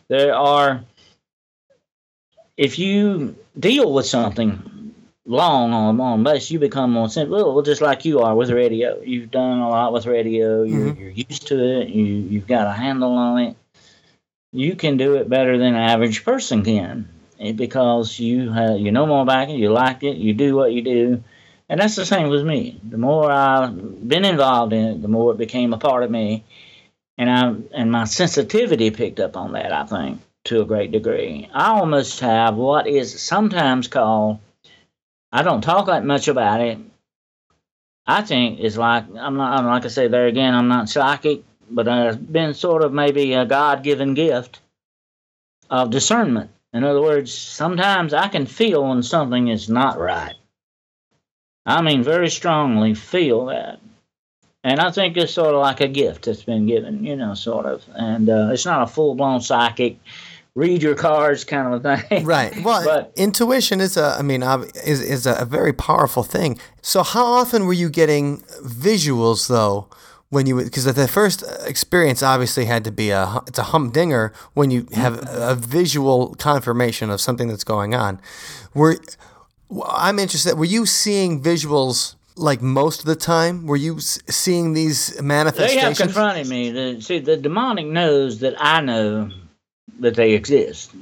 [0.06, 0.84] There are,
[2.56, 7.32] if you deal with something long on on base, you become more sensitive.
[7.32, 9.02] Well, just like you are with radio.
[9.02, 10.62] You've done a lot with radio.
[10.62, 11.00] You're, mm-hmm.
[11.00, 11.88] you're used to it.
[11.88, 13.56] You you've got a handle on it.
[14.52, 19.06] You can do it better than an average person can because you have, you know
[19.06, 19.56] more about it.
[19.56, 20.16] You like it.
[20.16, 21.24] You do what you do.
[21.68, 22.80] And that's the same with me.
[22.88, 26.44] The more I've been involved in it, the more it became a part of me,
[27.18, 29.72] and I and my sensitivity picked up on that.
[29.72, 31.50] I think to a great degree.
[31.52, 34.38] I almost have what is sometimes called.
[35.32, 36.78] I don't talk that much about it.
[38.06, 39.64] I think it's like I'm not.
[39.64, 43.44] Like I say there again, I'm not psychic, but I've been sort of maybe a
[43.44, 44.60] God-given gift
[45.68, 46.50] of discernment.
[46.76, 50.34] In other words, sometimes I can feel when something is not right.
[51.64, 53.80] I mean, very strongly feel that.
[54.62, 57.66] And I think it's sort of like a gift that's been given, you know, sort
[57.66, 57.84] of.
[57.94, 59.98] And uh, it's not a full blown psychic,
[60.54, 62.26] read your cards kind of a thing.
[62.26, 62.52] Right.
[62.62, 64.42] Well, But- intuition is a, I mean,
[64.84, 66.58] is is a, very powerful thing.
[66.82, 69.88] So, how often were you getting visuals though?
[70.28, 74.72] When you because the first experience obviously had to be a it's a humdinger when
[74.72, 78.20] you have a visual confirmation of something that's going on.
[78.74, 78.96] Were
[79.88, 80.56] I'm interested.
[80.56, 83.66] Were you seeing visuals like most of the time?
[83.66, 85.82] Were you seeing these manifestations?
[85.82, 86.70] They have confronted me.
[86.70, 89.30] The, see, the demonic knows that I know
[90.00, 90.92] that they exist.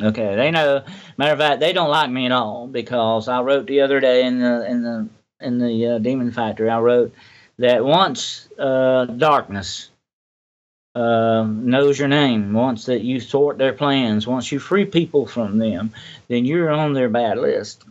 [0.00, 0.84] Okay, they know.
[1.16, 4.24] Matter of fact, they don't like me at all because I wrote the other day
[4.24, 5.08] in the in the
[5.40, 6.70] in the uh, Demon Factor.
[6.70, 7.14] I wrote
[7.58, 9.90] that once uh, darkness
[10.94, 15.58] uh, knows your name, once that you thwart their plans, once you free people from
[15.58, 15.92] them,
[16.28, 17.84] then you're on their bad list.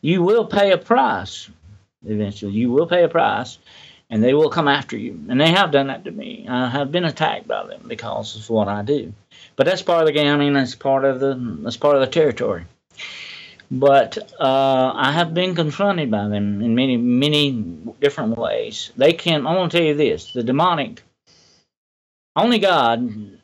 [0.00, 1.50] You will pay a price
[2.06, 2.52] eventually.
[2.52, 3.58] You will pay a price
[4.08, 5.18] and they will come after you.
[5.28, 6.46] And they have done that to me.
[6.48, 9.12] I have been attacked by them because of what I do.
[9.56, 10.32] But that's part of the game.
[10.32, 12.64] I mean, that's part of the that's part of the territory.
[13.70, 17.52] But uh, I have been confronted by them in many many
[18.00, 18.90] different ways.
[18.96, 19.46] They can.
[19.46, 21.02] I want to tell you this: the demonic.
[22.34, 23.38] Only God.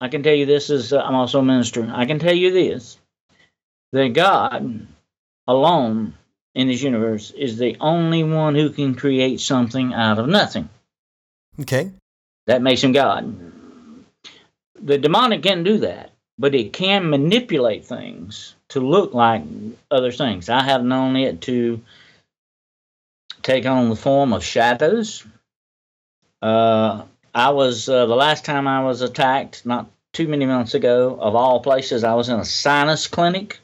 [0.00, 0.92] I can tell you this is.
[0.92, 1.88] Uh, I'm also a minister.
[1.92, 2.98] I can tell you this:
[3.92, 4.88] that God
[5.46, 6.14] alone
[6.56, 10.68] in this universe is the only one who can create something out of nothing.
[11.60, 11.92] Okay.
[12.48, 13.52] That makes him God.
[14.82, 19.42] The demonic can't do that, but it can manipulate things to look like
[19.90, 20.48] other things.
[20.48, 21.80] I have known it to
[23.42, 25.24] take on the form of shadows.
[26.42, 27.02] Uh,
[27.34, 31.34] I was uh, the last time I was attacked, not too many months ago, of
[31.34, 33.60] all places, I was in a sinus clinic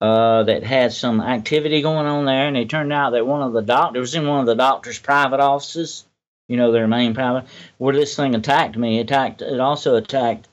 [0.00, 3.52] uh, that had some activity going on there, and it turned out that one of
[3.52, 6.04] the doctors in one of the doctor's private offices,
[6.48, 9.42] you know, their main private, where this thing attacked me, attacked.
[9.42, 10.48] It also attacked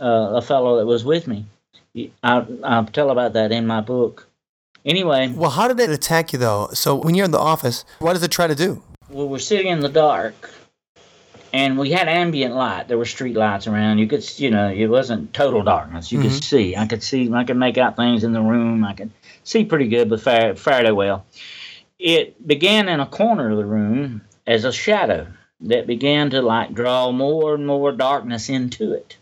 [0.00, 1.46] uh, a fellow that was with me.
[1.96, 4.28] I, I'll tell about that in my book.
[4.84, 5.28] Anyway.
[5.28, 6.68] Well, how did it attack you though?
[6.72, 8.82] So when you're in the office, what does it try to do?
[9.08, 10.34] Well, we're sitting in the dark,
[11.52, 12.86] and we had ambient light.
[12.86, 13.98] There were street lights around.
[13.98, 16.12] You could, you know, it wasn't total darkness.
[16.12, 16.28] You mm-hmm.
[16.28, 16.76] could see.
[16.76, 17.30] I could see.
[17.32, 18.84] I could make out things in the room.
[18.84, 19.10] I could
[19.42, 21.26] see pretty good, but fair, fairly well.
[21.98, 25.26] It began in a corner of the room as a shadow
[25.62, 29.16] that began to like draw more and more darkness into it,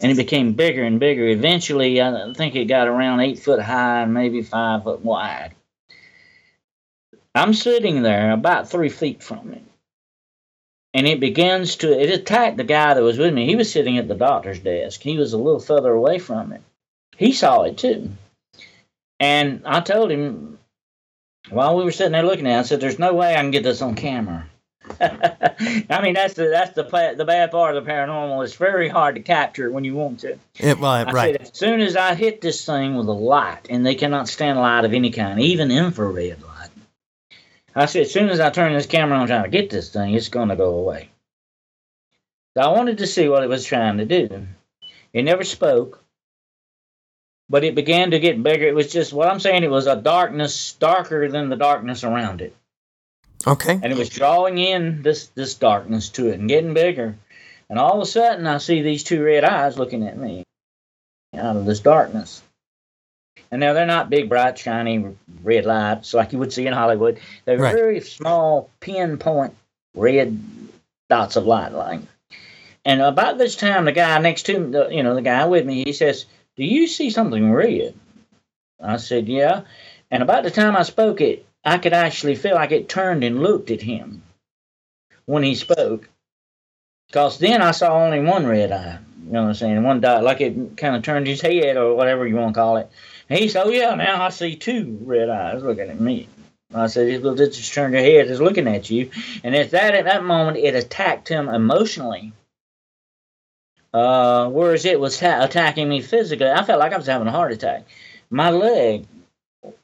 [0.00, 1.26] and it became bigger and bigger.
[1.26, 5.54] Eventually, I think it got around eight foot high and maybe five foot wide.
[7.34, 9.62] I'm sitting there about three feet from it
[10.92, 13.46] and it begins to it attacked the guy that was with me.
[13.46, 15.00] He was sitting at the doctor's desk.
[15.00, 16.62] He was a little further away from it.
[17.16, 18.10] He saw it too.
[19.18, 20.58] And I told him
[21.50, 23.50] while we were sitting there looking at it, I said, There's no way I can
[23.50, 24.48] get this on camera.
[25.00, 28.44] I mean, that's the that's the the bad part of the paranormal.
[28.44, 30.38] It's very hard to capture when you want to.
[30.58, 31.34] It, well, right.
[31.34, 34.58] Said, as soon as I hit this thing with a light, and they cannot stand
[34.58, 36.70] light of any kind, even infrared light
[37.74, 40.14] I said, as soon as I turn this camera on trying to get this thing,
[40.14, 41.10] it's going to go away.
[42.56, 44.48] So I wanted to see what it was trying to do.
[45.12, 46.02] It never spoke,
[47.48, 48.66] but it began to get bigger.
[48.66, 49.62] It was just what I'm saying.
[49.62, 52.56] It was a darkness darker than the darkness around it.
[53.46, 53.72] Okay.
[53.72, 57.16] And it was drawing in this this darkness to it and getting bigger.
[57.68, 60.44] And all of a sudden, I see these two red eyes looking at me
[61.36, 62.42] out of this darkness.
[63.50, 67.18] And now they're not big, bright, shiny red lights like you would see in Hollywood.
[67.44, 67.74] They're right.
[67.74, 69.54] very small, pinpoint
[69.94, 70.38] red
[71.08, 71.72] dots of light.
[71.72, 72.00] Like,
[72.84, 75.84] and about this time, the guy next to me, you know, the guy with me,
[75.84, 76.26] he says,
[76.56, 77.94] "Do you see something red?"
[78.80, 79.62] I said, "Yeah."
[80.10, 83.42] And about the time I spoke it, I could actually feel like it turned and
[83.42, 84.22] looked at him
[85.26, 86.08] when he spoke.
[87.08, 88.98] Because then I saw only one red eye.
[89.26, 89.82] You know what I'm saying?
[89.82, 92.76] One dot, like it kind of turned his head or whatever you want to call
[92.78, 92.90] it.
[93.28, 96.28] He said, Oh, yeah, now I see two red eyes looking at me.
[96.74, 99.10] I said, Well, it just turned your head, it's looking at you.
[99.44, 102.32] And at that, at that moment, it attacked him emotionally.
[103.92, 107.32] Uh, whereas it was ta- attacking me physically, I felt like I was having a
[107.32, 107.86] heart attack.
[108.30, 109.06] My leg,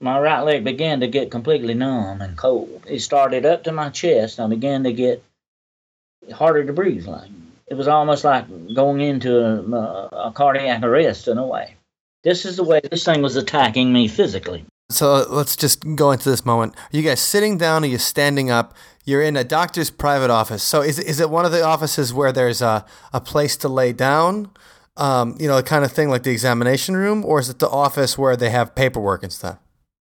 [0.00, 2.82] my right leg began to get completely numb and cold.
[2.88, 4.40] It started up to my chest.
[4.40, 5.22] I began to get
[6.32, 7.06] harder to breathe.
[7.06, 7.30] Like
[7.66, 11.74] it was almost like going into a, a cardiac arrest in a way.
[12.24, 14.64] This is the way this thing was attacking me physically.
[14.88, 16.74] So let's just go into this moment.
[16.76, 17.82] Are you guys sitting down?
[17.82, 18.74] Are you standing up?
[19.04, 20.62] You're in a doctor's private office.
[20.62, 23.92] So is, is it one of the offices where there's a, a place to lay
[23.92, 24.50] down?
[24.96, 27.24] Um, you know, the kind of thing like the examination room?
[27.24, 29.58] Or is it the office where they have paperwork and stuff?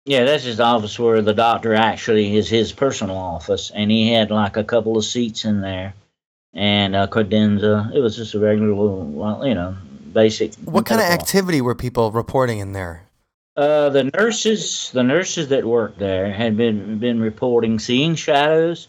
[0.05, 3.71] Yeah, that's his office where the doctor actually is his personal office.
[3.73, 5.93] And he had like a couple of seats in there
[6.53, 7.93] and a credenza.
[7.93, 9.75] It was just a regular little, you know,
[10.13, 10.55] basic.
[10.55, 13.07] What kind of activity were people reporting in there?
[13.55, 18.87] Uh, the nurses, the nurses that worked there had been been reporting seeing shadows,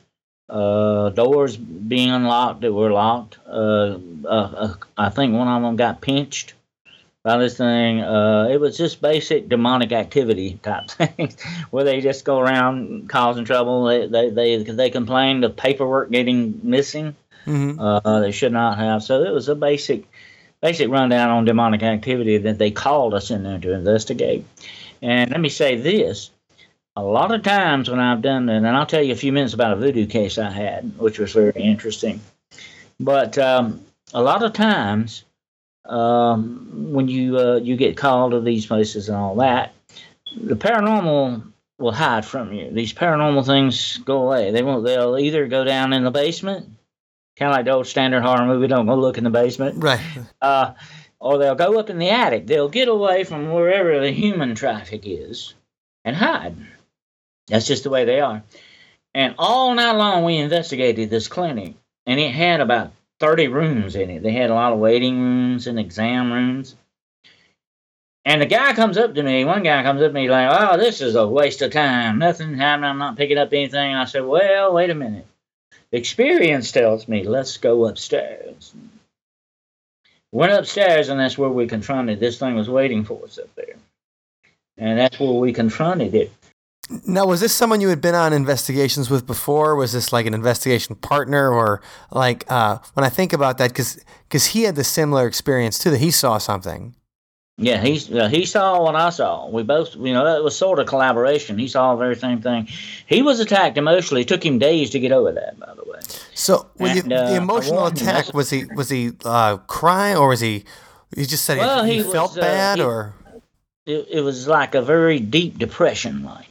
[0.48, 3.38] uh, doors being unlocked that were locked.
[3.46, 6.54] Uh, uh, uh I think one of them got pinched
[7.22, 8.00] by this thing.
[8.00, 13.44] Uh, it was just basic demonic activity type things, where they just go around causing
[13.44, 13.84] trouble.
[13.84, 17.16] They they they, they complained of paperwork getting missing.
[17.46, 17.80] Mm-hmm.
[17.80, 19.02] Uh, they should not have.
[19.02, 20.04] So it was a basic
[20.60, 24.44] basic rundown on demonic activity that they called us in there to investigate.
[25.00, 26.30] And let me say this
[26.94, 29.54] a lot of times when I've done that, and I'll tell you a few minutes
[29.54, 32.20] about a voodoo case I had, which was very interesting.
[33.00, 35.24] But um, a lot of times,
[35.84, 39.72] um, when you uh, you get called to these places and all that,
[40.36, 42.70] the paranormal will hide from you.
[42.70, 44.50] These paranormal things go away.
[44.50, 44.84] They won't.
[44.84, 46.70] They'll either go down in the basement,
[47.36, 48.68] kind of like the old standard horror movie.
[48.68, 50.00] Don't go look in the basement, Right.
[50.42, 50.74] uh,
[51.18, 52.46] or they'll go up in the attic.
[52.46, 55.54] They'll get away from wherever the human traffic is
[56.04, 56.56] and hide.
[57.48, 58.42] That's just the way they are.
[59.14, 61.74] And all night long, we investigated this clinic,
[62.06, 62.92] and it had about
[63.22, 64.24] 30 rooms in it.
[64.24, 66.74] They had a lot of waiting rooms and exam rooms.
[68.24, 70.76] And the guy comes up to me, one guy comes up to me like, oh,
[70.76, 72.18] this is a waste of time.
[72.18, 72.90] Nothing happening.
[72.90, 73.94] I'm not picking up anything.
[73.94, 75.26] I said, well, wait a minute.
[75.92, 78.74] Experience tells me, let's go upstairs.
[80.32, 83.76] Went upstairs, and that's where we confronted this thing was waiting for us up there.
[84.78, 86.32] And that's where we confronted it.
[87.06, 89.76] Now, was this someone you had been on investigations with before?
[89.76, 94.02] Was this like an investigation partner, or like uh, when I think about that, because
[94.28, 96.94] because he had the similar experience too, that he saw something.
[97.58, 99.48] Yeah, he's uh, he saw what I saw.
[99.48, 101.58] We both, you know, that was sort of collaboration.
[101.58, 102.66] He saw the very same thing.
[103.06, 104.22] He was attacked emotionally.
[104.22, 106.00] It took him days to get over that, by the way.
[106.34, 110.28] So, when you, And, uh, the emotional attack was he was he uh, crying, or
[110.28, 110.64] was he?
[111.14, 113.14] He just said Well, he, he he felt was, uh, bad, he- or
[113.84, 116.46] It, it was like a very deep depression, like.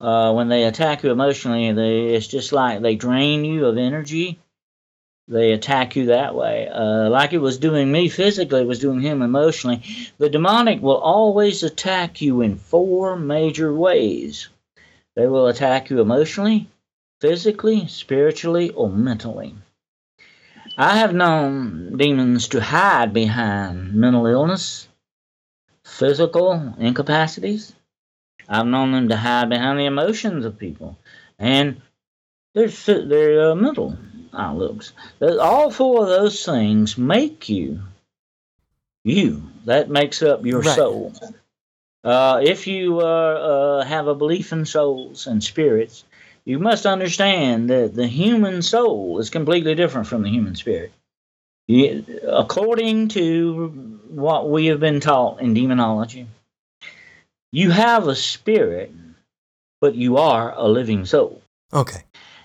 [0.00, 4.38] Uh, when they attack you emotionally, they, it's just like they drain you of energy.
[5.28, 6.68] They attack you that way.
[6.68, 9.82] Uh, like it was doing me physically, it was doing him emotionally.
[10.18, 14.48] The demonic will always attack you in four major ways
[15.16, 16.70] they will attack you emotionally,
[17.20, 19.54] physically, spiritually, or mentally.
[20.78, 24.88] I have known demons to hide behind mental illness,
[25.84, 27.74] physical incapacities.
[28.50, 30.98] I've known them to hide behind the emotions of people
[31.38, 31.80] and
[32.54, 33.96] their, their uh, mental
[34.34, 34.92] outlooks.
[35.22, 37.80] All four of those things make you
[39.04, 39.44] you.
[39.66, 40.74] That makes up your Right.
[40.74, 41.14] soul.
[42.02, 46.04] Uh, if you uh, uh, have a belief in souls and spirits,
[46.44, 50.92] you must understand that the human soul is completely different from the human spirit.
[51.68, 53.68] You- according to
[54.08, 56.26] what we have been taught in demonology,
[57.52, 58.92] you have a spirit,
[59.80, 61.42] but you are a living soul.
[61.72, 62.02] okay,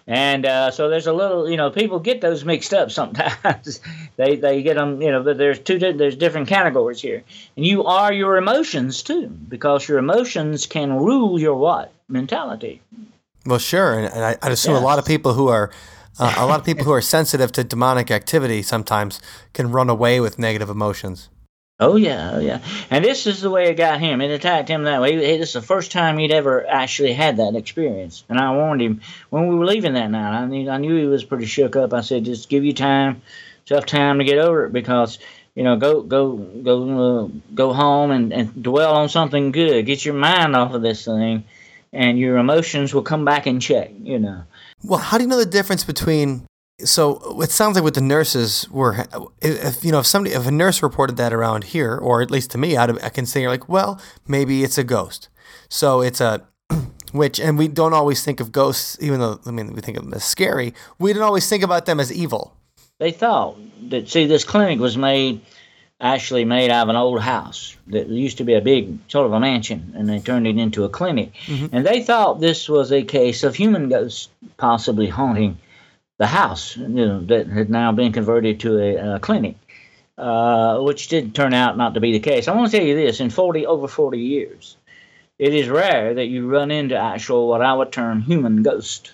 [0.08, 3.82] And uh, so there's a little, you know, people get those mixed up sometimes.
[4.18, 7.24] they they get them, you know, but there's two there's different categories here,
[7.56, 12.82] and you are your emotions too, because your emotions can rule your what mentality.
[13.46, 15.72] well, sure, and, and I, I'd assume a lot of people who are.
[16.18, 19.20] Uh, a lot of people who are sensitive to demonic activity sometimes
[19.52, 21.28] can run away with negative emotions.
[21.78, 22.60] Oh yeah, oh yeah.
[22.90, 24.22] And this is the way it got him.
[24.22, 25.18] It attacked him that way.
[25.18, 28.24] This is the first time he'd ever actually had that experience.
[28.30, 30.42] And I warned him when we were leaving that night.
[30.42, 31.94] I knew, I knew he was pretty shook up.
[31.94, 33.22] I said, just give you time,
[33.66, 35.20] tough time to get over it because
[35.56, 39.86] you know, go go go uh, go home and, and dwell on something good.
[39.86, 41.46] Get your mind off of this thing,
[41.94, 43.92] and your emotions will come back in check.
[44.04, 44.44] You know.
[44.84, 46.46] Well, how do you know the difference between?
[46.84, 49.06] So it sounds like what the nurses were.
[49.42, 52.52] If you know, if somebody, if a nurse reported that around here, or at least
[52.52, 55.30] to me, I'd, I can say like, well, maybe it's a ghost.
[55.70, 56.46] So it's a
[57.14, 60.04] which, and we don't always think of ghosts, even though I mean we think of
[60.04, 60.74] them as scary.
[61.00, 62.54] We don't always think about them as evil.
[63.00, 63.58] they thought
[63.90, 65.42] that see this clinic was made
[66.02, 69.32] actually made out of an old house that used to be a big sort of
[69.32, 71.74] a mansion and they turned it into a clinic mm-hmm.
[71.74, 75.58] and they thought this was a case of human ghosts possibly haunting
[76.18, 79.56] the house you know that had now been converted to a, a clinic
[80.18, 82.96] uh, which did turn out not to be the case i want to tell you
[82.96, 84.78] this in 40 over 40 years
[85.38, 89.12] it is rare that you run into actual what i would term human ghost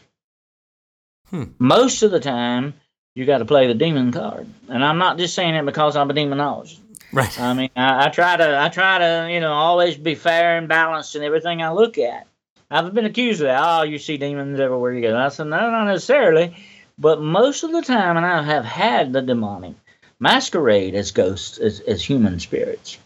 [1.32, 1.44] Hmm.
[1.60, 2.74] most of the time
[3.16, 4.48] you got to play the demon card.
[4.70, 6.80] And I'm not just saying it because I'm a demonologist.
[7.14, 7.40] Right.
[7.40, 10.68] I mean, I, I try to, I try to, you know, always be fair and
[10.68, 12.28] balanced in everything I look at.
[12.70, 13.62] I've been accused of that.
[13.62, 15.18] Oh, you see demons everywhere you go.
[15.18, 16.56] I said, no, not necessarily.
[17.02, 19.76] But most of the time, and I have had the demonic
[20.20, 22.98] masquerade as ghosts, as, as human spirits.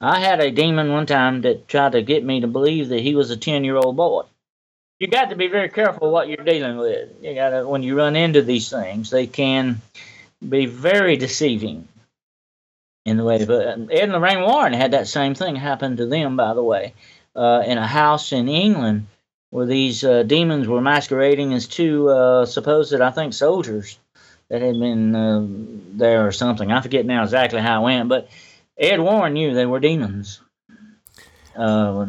[0.00, 3.14] I had a demon one time that tried to get me to believe that he
[3.14, 4.22] was a 10 year old boy
[5.04, 7.10] you got to be very careful what you're dealing with.
[7.20, 9.80] You got to when you run into these things, they can
[10.46, 11.88] be very deceiving
[13.04, 13.44] in the way.
[13.44, 16.94] But Ed and Lorraine Warren had that same thing happen to them, by the way,
[17.34, 19.06] uh, in a house in England
[19.54, 24.00] where these uh, demons were masquerading as two uh, supposed, I think, soldiers
[24.48, 25.46] that had been uh,
[25.96, 26.72] there or something.
[26.72, 28.28] I forget now exactly how it went, but
[28.76, 30.40] Ed Warren knew they were demons.
[31.56, 32.06] Uh,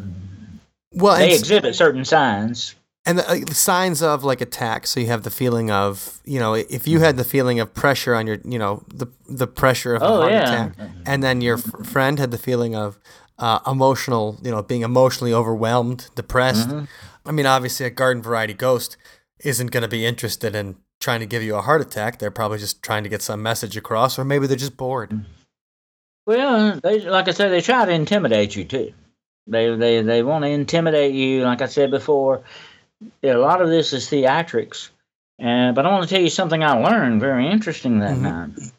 [0.91, 2.73] Well, they exhibit certain signs.
[3.05, 4.87] And the, uh, signs of like attack.
[4.87, 8.15] So you have the feeling of, you know, if you had the feeling of pressure
[8.15, 10.41] on your, you know, the the pressure of a Oh, heart yeah.
[10.41, 10.71] attack,
[11.05, 12.97] and then your f- friend had the feeling of
[13.37, 16.69] uh, emotional, you know, being emotionally overwhelmed, depressed.
[16.69, 16.85] Mm-hmm.
[17.25, 18.97] I mean, obviously, a garden variety ghost
[19.39, 22.19] isn't going to be interested in trying to give you a heart attack.
[22.19, 25.25] They're probably just trying to get some message across, or maybe they're just bored.
[26.25, 28.93] Well, they like I said, they try to intimidate you too.
[29.47, 31.43] They they they want to intimidate you.
[31.43, 32.43] Like I said before,
[33.21, 34.89] a lot of this is theatrics.
[35.37, 38.21] And but I want to tell you something I learned very interesting that Mhm.
[38.21, 38.71] night.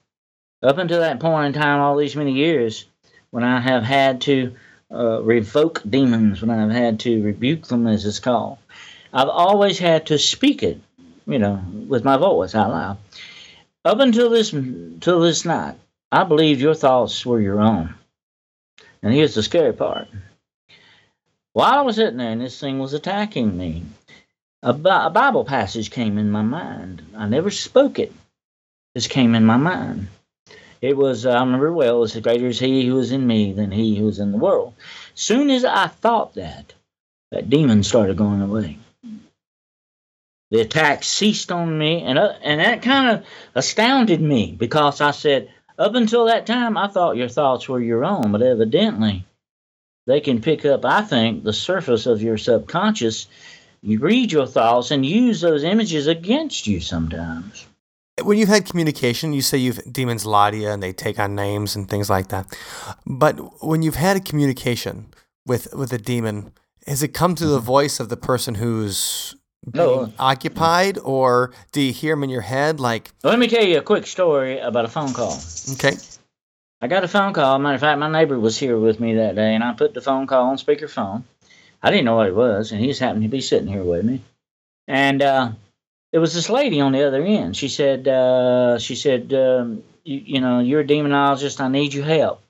[0.62, 2.86] Up until that point in time, all these many years,
[3.30, 4.54] when I have had to
[4.92, 8.58] uh, revoke demons, when I've had to rebuke them, as it's called,
[9.12, 10.80] I've always had to speak it,
[11.26, 12.98] you know, with my voice out loud.
[13.84, 14.50] Up until this,
[15.00, 15.76] till this night,
[16.10, 17.94] I believed your thoughts were your own.
[19.02, 20.08] And here's the scary part.
[21.52, 23.84] While I was sitting there and this thing was attacking me,
[24.62, 27.02] a, a Bible passage came in my mind.
[27.16, 28.12] I never spoke it.
[28.96, 30.08] just came in my mind.
[30.86, 33.96] It was, I remember well, it's greater is he who is in me than he
[33.96, 34.72] who is in the world.
[35.16, 36.74] Soon as I thought that,
[37.32, 38.78] that demon started going away.
[40.52, 43.26] The attack ceased on me, and, uh, and that kind of
[43.56, 48.04] astounded me because I said, up until that time, I thought your thoughts were your
[48.04, 49.24] own, but evidently
[50.06, 53.26] they can pick up, I think, the surface of your subconscious.
[53.82, 57.66] You read your thoughts and use those images against you sometimes.
[58.22, 61.88] When you've had communication, you say you've demons you and they take on names and
[61.88, 62.46] things like that.
[63.06, 65.08] But when you've had a communication
[65.46, 66.52] with with a demon,
[66.86, 69.34] has it come through the voice of the person who's
[69.70, 70.12] being No.
[70.18, 72.80] occupied, or do you hear them in your head?
[72.80, 75.38] Like, Let me tell you a quick story about a phone call.
[75.72, 75.96] okay,
[76.80, 77.58] I got a phone call.
[77.58, 80.00] Matter of fact, my neighbor was here with me that day, and I put the
[80.00, 81.24] phone call on speakerphone.
[81.82, 84.04] I didn't know what it was, and he just happened to be sitting here with
[84.04, 84.22] me.
[84.88, 85.50] And uh,
[86.12, 87.56] there was this lady on the other end.
[87.56, 91.60] She said, uh, "She said, um, you, you know, you're a demonologist.
[91.60, 92.42] I need your help.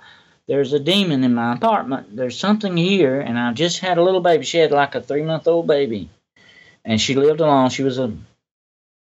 [0.47, 2.15] There's a demon in my apartment.
[2.15, 4.45] There's something here, and I just had a little baby.
[4.45, 6.09] She had like a three month old baby,
[6.85, 7.71] and she lived alone.
[7.71, 8.13] She was a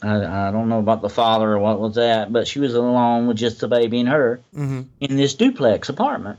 [0.02, 3.26] I, I don't know about the father or what was that, but she was alone
[3.26, 6.38] with just the baby and her hmm in this duplex apartment.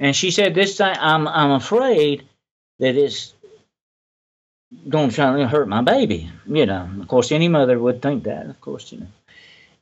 [0.00, 2.24] And she said, "This thing, I'm I'm afraid
[2.80, 3.33] that it's
[4.90, 8.46] to try to hurt my baby." You know, of course, any mother would think that.
[8.46, 9.06] Of course, you know.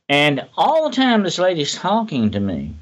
[0.09, 2.75] And all the time, this lady's talking to me.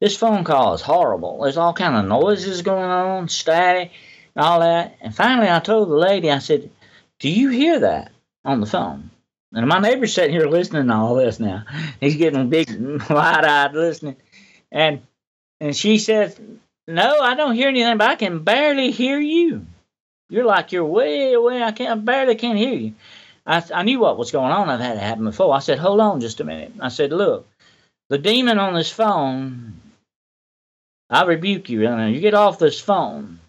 [0.00, 1.42] This phone call is horrible.
[1.42, 3.90] There's all kind of noises going on, static,
[4.34, 4.96] and all that.
[5.00, 6.70] And finally, I told the lady, I said,
[7.18, 8.12] "Do you hear that
[8.44, 9.10] on the phone?"
[9.52, 11.64] And my neighbor's sitting here listening to all this now.
[12.00, 12.68] He's getting big,
[13.10, 14.16] wide-eyed listening,
[14.70, 15.02] and
[15.60, 16.38] and she says,
[16.86, 19.66] "No, I don't hear anything, but I can barely hear you.
[20.28, 21.62] You're like you're way away.
[21.62, 22.94] I can't I barely can't hear you."
[23.46, 24.68] I I knew what was going on.
[24.68, 25.54] I've had it happen before.
[25.54, 27.46] I said, "Hold on, just a minute." I said, "Look,
[28.08, 29.80] the demon on this phone.
[31.10, 31.82] I rebuke you.
[31.82, 33.40] Now you get off this phone."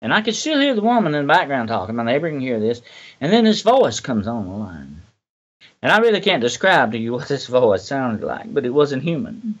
[0.00, 1.96] And I could still hear the woman in the background talking.
[1.96, 2.82] My neighbor can hear this.
[3.20, 5.02] And then this voice comes on the line.
[5.82, 9.02] And I really can't describe to you what this voice sounded like, but it wasn't
[9.02, 9.58] human.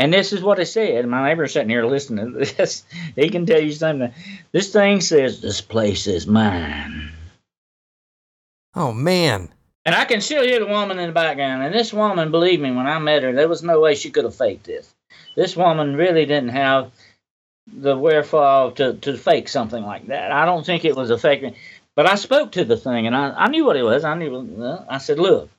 [0.00, 1.06] And this is what it said.
[1.06, 2.84] My neighbor's sitting here listening to this.
[3.16, 4.14] He can tell you something.
[4.50, 7.12] This thing says, This place is mine.
[8.74, 9.50] oh man,
[9.84, 11.64] And I can still hear the woman in the background.
[11.64, 14.24] And this woman, believe me, when I met her, there was no way she could
[14.24, 14.90] have faked this.
[15.36, 16.92] This woman really didn't have
[17.70, 20.32] the wherewithal to, to fake something like that.
[20.32, 21.54] I don't think it was a fake.
[21.94, 24.02] But I spoke to the thing, and I, I knew what it was.
[24.04, 24.78] I knew.
[24.88, 25.50] I said, "Look,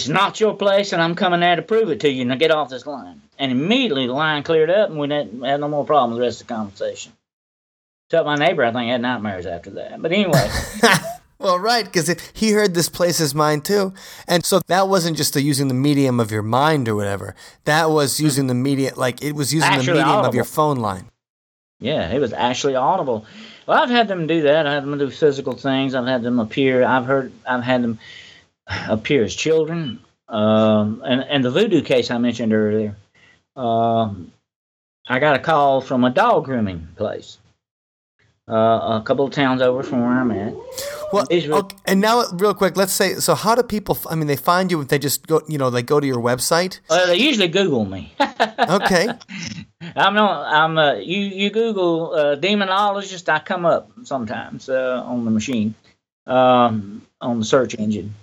[0.00, 2.24] it's not your place, and I'm coming there to prove it to you.
[2.24, 5.60] Now get off this line." And immediately the line cleared up, and we didn't had
[5.60, 7.12] no more problem with the rest of the conversation.
[8.08, 10.00] Except my neighbor, I think, had nightmares after that.
[10.00, 10.50] But anyway,
[11.38, 13.94] well, right, because he heard this place is mine too,
[14.28, 17.34] and so that wasn't just the using the medium of your mind or whatever.
[17.64, 20.76] That was using the medium, like it was using Actually the medium of your phone
[20.76, 21.10] line.
[21.80, 23.26] Yeah, it was actually audible.
[23.66, 24.66] Well, I've had them do that.
[24.66, 25.94] I've had them do physical things.
[25.94, 26.84] I've had them appear.
[26.84, 27.32] I've heard.
[27.46, 27.98] I've had them
[28.66, 30.00] appear as children.
[30.28, 32.96] Um, and and the voodoo case I mentioned earlier.
[33.56, 34.32] Um,
[35.06, 37.38] I got a call from a dog grooming place.
[38.46, 40.54] Uh, a couple of towns over from where I'm at.
[41.12, 43.14] Well, okay, and now real quick, let's say.
[43.14, 43.96] So, how do people?
[44.10, 45.40] I mean, they find you if they just go.
[45.48, 46.80] You know, they go to your website.
[46.90, 48.12] Uh, they usually Google me.
[48.68, 49.08] Okay.
[49.96, 50.52] I'm not.
[50.52, 50.78] I'm.
[50.78, 53.28] Uh, you you Google uh, demonologist.
[53.28, 55.74] I come up sometimes uh, on the machine,
[56.26, 58.14] um, on the search engine.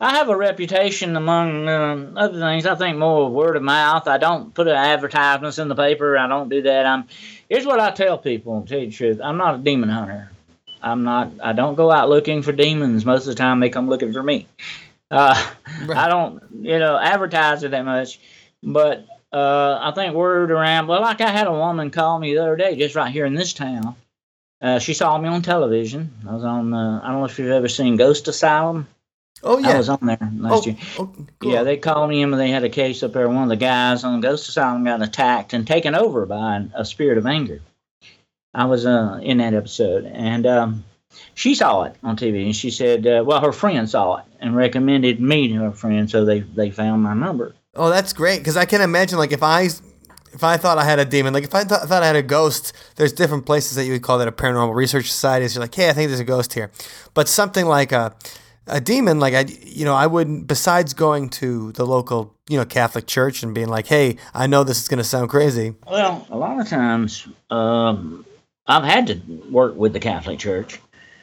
[0.00, 2.66] I have a reputation among um, other things.
[2.66, 4.06] I think more word of mouth.
[4.06, 6.16] I don't put advertisements in the paper.
[6.16, 6.86] I don't do that.
[6.86, 7.04] I'm.
[7.48, 8.62] Here's what I tell people.
[8.62, 10.30] To tell you the truth, I'm not a demon hunter.
[10.80, 11.32] I'm not.
[11.42, 13.04] I don't go out looking for demons.
[13.04, 14.46] Most of the time, they come looking for me.
[15.10, 15.34] Uh,
[15.86, 15.98] right.
[15.98, 18.20] I don't, you know, advertise it that much.
[18.62, 20.86] But uh, I think word around.
[20.86, 23.34] Well, like I had a woman call me the other day, just right here in
[23.34, 23.96] this town.
[24.60, 26.12] Uh, she saw me on television.
[26.28, 26.72] I was on.
[26.72, 28.86] Uh, I don't know if you've ever seen Ghost Asylum.
[29.42, 30.76] Oh yeah, I was on there last oh, year.
[30.98, 31.52] Oh, cool.
[31.52, 33.28] Yeah, they called me in and they had a case up there.
[33.28, 37.18] One of the guys on Ghost Asylum got attacked and taken over by a spirit
[37.18, 37.60] of anger.
[38.54, 40.84] I was uh, in that episode, and um,
[41.34, 44.56] she saw it on TV, and she said, uh, "Well, her friend saw it and
[44.56, 48.56] recommended me to her friend, so they they found my number." Oh, that's great because
[48.56, 49.68] I can imagine like if I
[50.32, 52.22] if I thought I had a demon, like if I th- thought I had a
[52.22, 55.46] ghost, there's different places that you would call that a paranormal research society.
[55.48, 56.70] So you're like, hey, I think there's a ghost here,
[57.14, 58.14] but something like a
[58.68, 60.46] a demon, like I, you know, I wouldn't.
[60.46, 64.64] Besides going to the local, you know, Catholic church and being like, "Hey, I know
[64.64, 68.24] this is going to sound crazy." Well, a lot of times, um,
[68.66, 70.80] I've had to work with the Catholic Church,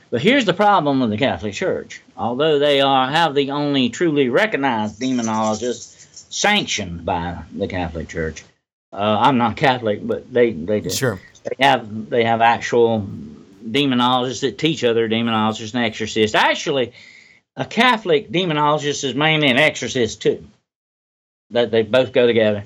[0.10, 2.02] but here's the problem with the Catholic Church.
[2.18, 8.44] Although they are have the only truly recognized demonologists sanctioned by the Catholic Church,
[8.92, 10.90] uh, I'm not Catholic, but they they do.
[10.90, 11.20] Sure.
[11.44, 13.08] They have they have actual
[13.66, 16.36] demonologists that teach other demonologists and exorcists.
[16.36, 16.94] Actually,
[17.56, 20.46] a Catholic demonologist is mainly an exorcist too.
[21.52, 22.64] That they both go together.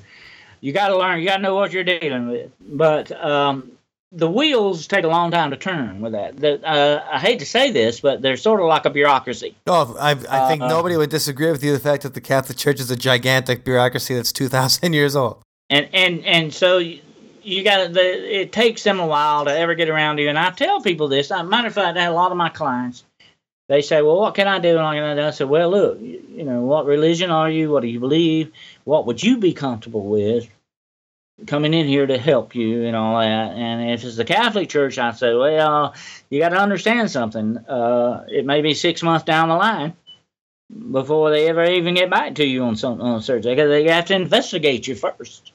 [0.61, 1.19] You got to learn.
[1.19, 2.51] You got to know what you're dealing with.
[2.59, 3.71] But um,
[4.11, 6.37] the wheels take a long time to turn with that.
[6.37, 9.55] The, uh, I hate to say this, but they're sort of like a bureaucracy.
[9.67, 11.71] Oh, I, I think uh, nobody would disagree with you.
[11.73, 15.41] The fact that the Catholic Church is a gigantic bureaucracy that's two thousand years old.
[15.69, 17.01] And and and so you,
[17.43, 18.41] you got the.
[18.41, 20.29] It takes them a while to ever get around to you.
[20.29, 21.29] And I tell people this.
[21.29, 23.03] Matter of fact, I had a lot of my clients.
[23.69, 26.61] They say, "Well, what can I do?" And I said, "Well, look, you, you know,
[26.61, 27.71] what religion are you?
[27.71, 28.51] What do you believe?
[28.83, 30.49] What would you be comfortable with?"
[31.47, 33.53] coming in here to help you and all that.
[33.55, 35.93] And if it's the Catholic Church, I say, well,
[36.29, 37.57] you got to understand something.
[37.57, 39.93] Uh, it may be six months down the line
[40.91, 44.05] before they ever even get back to you on some on search because they have
[44.05, 45.51] to investigate you first.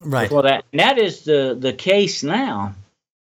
[0.00, 0.28] Right.
[0.28, 2.74] Before that, and that is the the case now.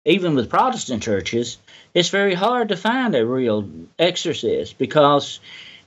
[0.05, 1.57] Even with Protestant churches,
[1.93, 5.39] it's very hard to find a real exorcist because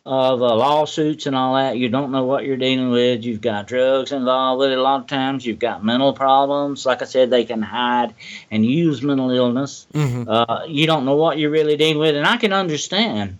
[0.04, 1.76] of uh, lawsuits and all that.
[1.76, 3.22] You don't know what you're dealing with.
[3.22, 5.46] You've got drugs involved with it a lot of times.
[5.46, 6.84] You've got mental problems.
[6.84, 8.14] Like I said, they can hide
[8.50, 9.86] and use mental illness.
[9.94, 10.28] Mm-hmm.
[10.28, 12.16] Uh, you don't know what you're really dealing with.
[12.16, 13.38] And I can understand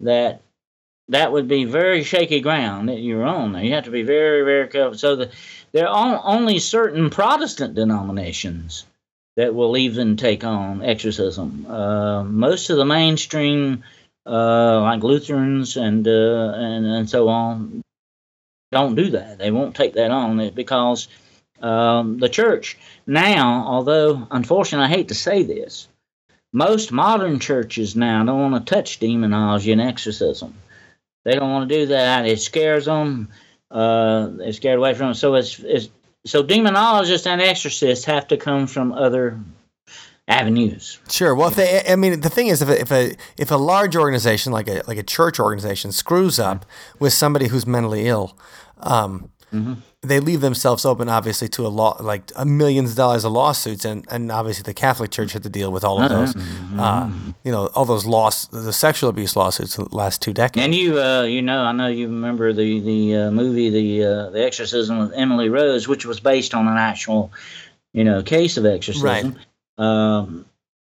[0.00, 0.42] that
[1.08, 3.64] that would be very shaky ground that you're on there.
[3.64, 4.98] You have to be very, very careful.
[4.98, 5.30] So the,
[5.72, 8.86] there are only certain Protestant denominations
[9.36, 11.66] that will even take on exorcism.
[11.68, 13.84] Uh, most of the mainstream
[14.26, 17.82] uh, like Lutherans and uh, and and so on
[18.72, 19.38] don't do that.
[19.38, 21.08] They won't take that on because
[21.60, 22.76] um, the church
[23.06, 25.88] now, although unfortunately I hate to say this,
[26.52, 30.54] most modern churches now don't want to touch demonology and exorcism.
[31.24, 32.26] They don't want to do that.
[32.26, 33.28] It scares them.
[33.70, 35.16] Uh, they're scared away from it.
[35.16, 35.88] So it's, it's
[36.26, 39.40] so demonologists and exorcists have to come from other
[40.28, 40.98] avenues.
[41.08, 41.34] Sure.
[41.34, 43.96] Well, if they, I mean, the thing is, if a, if a if a large
[43.96, 46.66] organization like a like a church organization screws up
[46.98, 48.36] with somebody who's mentally ill,
[48.78, 49.74] um, mm-hmm.
[50.08, 53.84] They leave themselves open, obviously, to a lot like a millions of dollars of lawsuits,
[53.84, 56.80] and, and obviously the Catholic Church had to deal with all of those, mm-hmm.
[56.80, 57.10] uh,
[57.44, 60.64] you know, all those laws, the sexual abuse lawsuits in the last two decades.
[60.64, 64.30] And you, uh, you know, I know you remember the the uh, movie, the uh,
[64.30, 67.32] the Exorcism of Emily Rose, which was based on an actual,
[67.92, 69.06] you know, case of exorcism.
[69.06, 69.46] Right
[69.78, 70.46] um,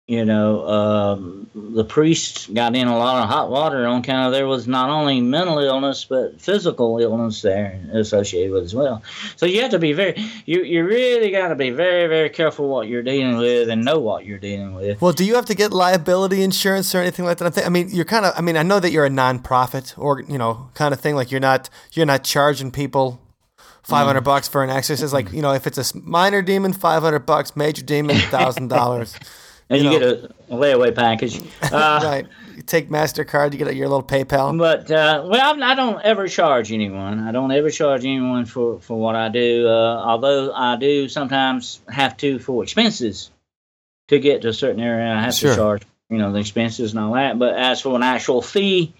[0.08, 4.32] you know, um, the priests got in a lot of hot water on kind of
[4.32, 9.02] there was not only mental illness but physical illness there associated with as well.
[9.36, 10.14] So you have to be very,
[10.46, 13.98] you you really got to be very very careful what you're dealing with and know
[13.98, 14.98] what you're dealing with.
[15.02, 17.66] Well, do you have to get liability insurance or anything like that?
[17.66, 20.38] I mean, you're kind of, I mean, I know that you're a nonprofit or you
[20.38, 21.16] know kind of thing.
[21.16, 23.20] Like you're not you're not charging people
[23.82, 24.24] 500 mm.
[24.24, 25.12] bucks for an exorcist.
[25.12, 29.38] Like, you know, if it's a minor demon, 500 bucks, major demon, $1,000.
[29.70, 30.14] and you, you know.
[30.16, 31.40] get a layaway package.
[31.70, 32.26] Uh, right.
[32.56, 34.56] You take MasterCard, you get your little PayPal.
[34.58, 37.20] But, uh, well, I don't ever charge anyone.
[37.20, 41.80] I don't ever charge anyone for, for what I do, uh, although I do sometimes
[41.88, 43.30] have to for expenses
[44.08, 45.12] to get to a certain area.
[45.12, 45.50] I have sure.
[45.50, 47.38] to charge, you know, the expenses and all that.
[47.38, 48.94] But as for an actual fee,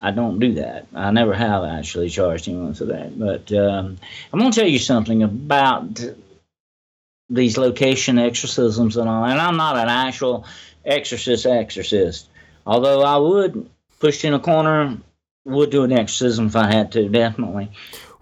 [0.00, 0.86] I don't do that.
[0.94, 3.18] I never have actually charged anyone for that.
[3.18, 3.98] But um,
[4.32, 6.00] I'm going to tell you something about
[7.30, 9.24] these location exorcisms and all.
[9.24, 10.44] And I'm not an actual
[10.84, 12.28] exorcist exorcist,
[12.66, 13.70] although I would
[14.00, 14.98] push in a corner,
[15.44, 17.70] would do an exorcism if I had to, definitely.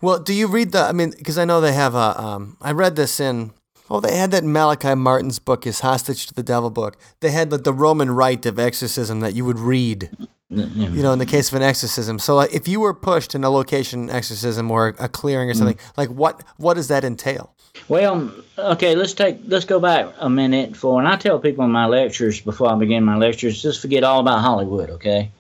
[0.01, 0.81] Well, do you read the?
[0.81, 2.21] I mean, because I know they have a.
[2.21, 3.53] Um, I read this in
[3.91, 6.97] Oh, they had that Malachi Martin's book, his Hostage to the Devil book.
[7.21, 10.11] They had the, the Roman rite of exorcism that you would read,
[10.51, 12.19] you know, in the case of an exorcism.
[12.19, 15.77] So, like, if you were pushed in a location exorcism or a clearing or something,
[15.77, 15.93] mm.
[15.97, 17.55] like what what does that entail?
[17.87, 21.71] Well, okay, let's take let's go back a minute for, and I tell people in
[21.71, 25.31] my lectures before I begin my lectures, just forget all about Hollywood, okay?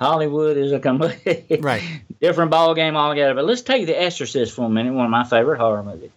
[0.00, 1.82] Hollywood is a completely right.
[2.20, 3.34] different ball game altogether.
[3.34, 6.10] But let's take The Exorcist for a minute, one of my favorite horror movies.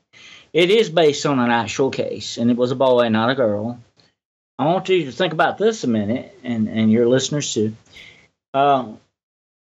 [0.52, 3.80] It is based on an actual case, and it was a boy, not a girl.
[4.58, 7.76] I want you to think about this a minute, and, and your listeners too.
[8.54, 8.94] Uh,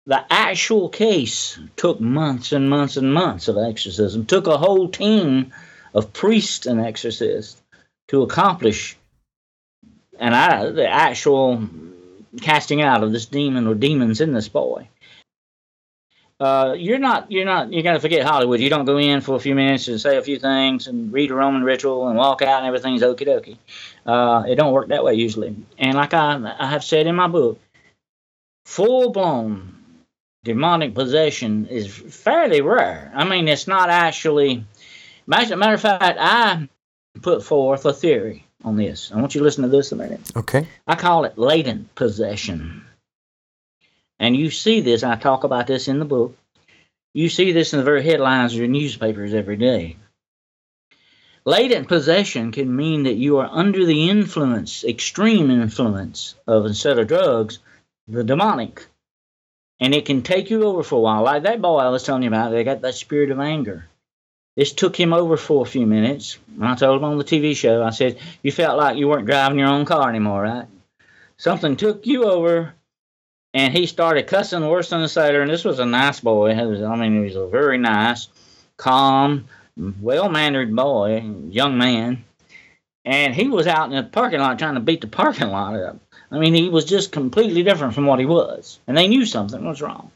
[0.05, 5.53] the actual case took months and months and months of exorcism, took a whole team
[5.93, 7.61] of priest and exorcist
[8.09, 8.97] to accomplish
[10.19, 11.63] and I, the actual
[12.41, 14.87] casting out of this demon or demons in this boy.
[16.39, 18.61] Uh, you're not you're not you're gonna forget Hollywood.
[18.61, 21.31] You don't go in for a few minutes and say a few things and read
[21.31, 23.57] a Roman ritual and walk out and everything's okie dokie.
[24.05, 25.55] Uh, it don't work that way usually.
[25.77, 27.59] And like I I have said in my book,
[28.65, 29.75] full blown
[30.45, 33.11] demonic possession is fairly rare.
[33.13, 34.63] I mean, it's not actually.
[35.29, 36.67] Matter of fact, I
[37.21, 39.11] put forth a theory on this.
[39.11, 40.31] I want you to listen to this a minute.
[40.35, 40.67] Okay.
[40.87, 42.83] I call it latent possession.
[44.19, 46.35] And you see this, I talk about this in the book.
[47.13, 49.97] You see this in the very headlines of your newspapers every day.
[51.45, 57.07] Latent possession can mean that you are under the influence, extreme influence of, instead of
[57.07, 57.59] drugs,
[58.07, 58.87] the demonic.
[59.79, 61.23] And it can take you over for a while.
[61.23, 63.87] Like that boy I was telling you about, they got that spirit of anger.
[64.59, 66.37] This took him over for a few minutes.
[66.55, 69.25] And I told him on the TV show, I said, You felt like you weren't
[69.25, 70.67] driving your own car anymore, right?
[71.37, 72.73] Something took you over,
[73.53, 75.39] and he started cussing worse than a sailor.
[75.39, 76.53] And this was a nice boy.
[76.55, 78.27] Was, I mean, he was a very nice,
[78.75, 79.47] calm,
[79.77, 82.25] well mannered boy, young man.
[83.05, 85.99] And he was out in the parking lot trying to beat the parking lot up.
[86.33, 88.77] I mean, he was just completely different from what he was.
[88.87, 90.11] And they knew something was wrong.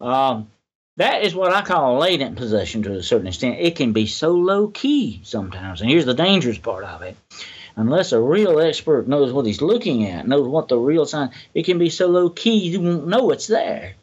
[0.00, 0.48] Um,
[0.96, 3.58] that is what I call latent possession to a certain extent.
[3.60, 5.80] It can be so low key sometimes.
[5.80, 7.16] And here's the dangerous part of it.
[7.76, 11.64] Unless a real expert knows what he's looking at, knows what the real sign, it
[11.64, 13.94] can be so low key you won't know it's there.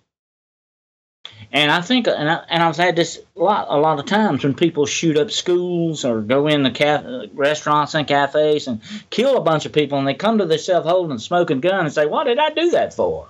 [1.51, 4.43] And I think, and, I, and I've had this a lot, a lot of times
[4.43, 9.37] when people shoot up schools or go in the caf- restaurants and cafes and kill
[9.37, 12.05] a bunch of people, and they come to themselves holding a smoking gun and say,
[12.07, 13.29] "What did I do that for?"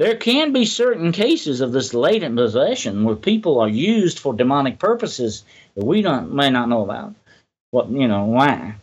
[0.00, 4.78] There can be certain cases of this latent possession where people are used for demonic
[4.78, 5.44] purposes
[5.76, 7.14] that we don't may not know about.
[7.70, 8.76] What you know why?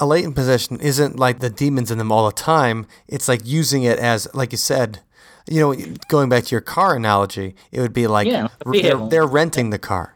[0.00, 2.86] A latent possession isn't like the demons in them all the time.
[3.06, 5.00] It's like using it as, like you said,
[5.46, 5.74] you know,
[6.08, 9.78] going back to your car analogy, it would be like yeah, they're, they're, renting the
[9.78, 10.14] car.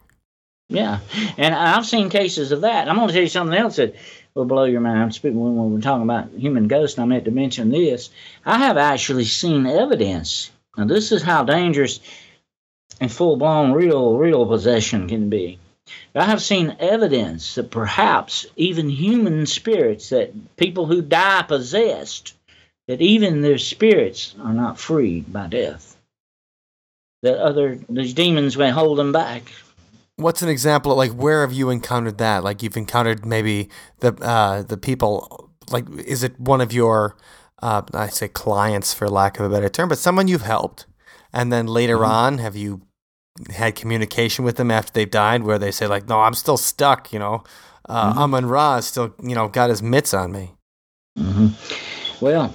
[0.71, 1.01] Yeah,
[1.37, 2.89] and I've seen cases of that.
[2.89, 3.97] I'm going to tell you something else that
[4.39, 5.15] will blow your mind.
[5.15, 8.11] Speaking when we're talking about human ghosts, I meant to mention this.
[8.47, 10.51] I have actually seen evidence.
[10.77, 12.01] Now, this is how dangerous
[13.01, 15.59] and full blown real, real possession can be.
[16.15, 22.35] I have seen evidence that perhaps even human spirits, that people who die possessed,
[22.87, 25.97] that even their spirits are not freed by death.
[27.23, 29.51] That other these demons may hold them back
[30.19, 30.95] What's an example?
[30.95, 32.45] Like, where have you encountered that?
[32.45, 35.51] Like, you've encountered maybe the uh, the people.
[35.71, 37.17] Like, is it one of your,
[37.63, 40.87] uh, I say clients for lack of a better term, but someone you've helped,
[41.33, 42.11] and then later mm-hmm.
[42.11, 42.83] on, have you
[43.51, 47.13] had communication with them after they've died, where they say like, "No, I'm still stuck,"
[47.13, 47.45] you know,
[47.89, 48.19] uh, mm-hmm.
[48.19, 50.55] Amon Ra still, you know, got his mitts on me.
[51.19, 52.25] Mm-hmm.
[52.25, 52.53] Well,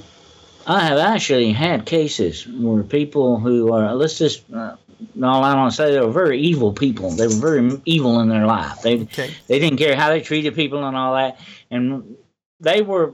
[0.65, 4.75] I have actually had cases where people who are, let's just uh,
[5.21, 7.11] all I want to say, they were very evil people.
[7.11, 8.81] They were very evil in their life.
[8.81, 9.33] They okay.
[9.47, 11.39] they didn't care how they treated people and all that.
[11.71, 12.17] And
[12.59, 13.13] they were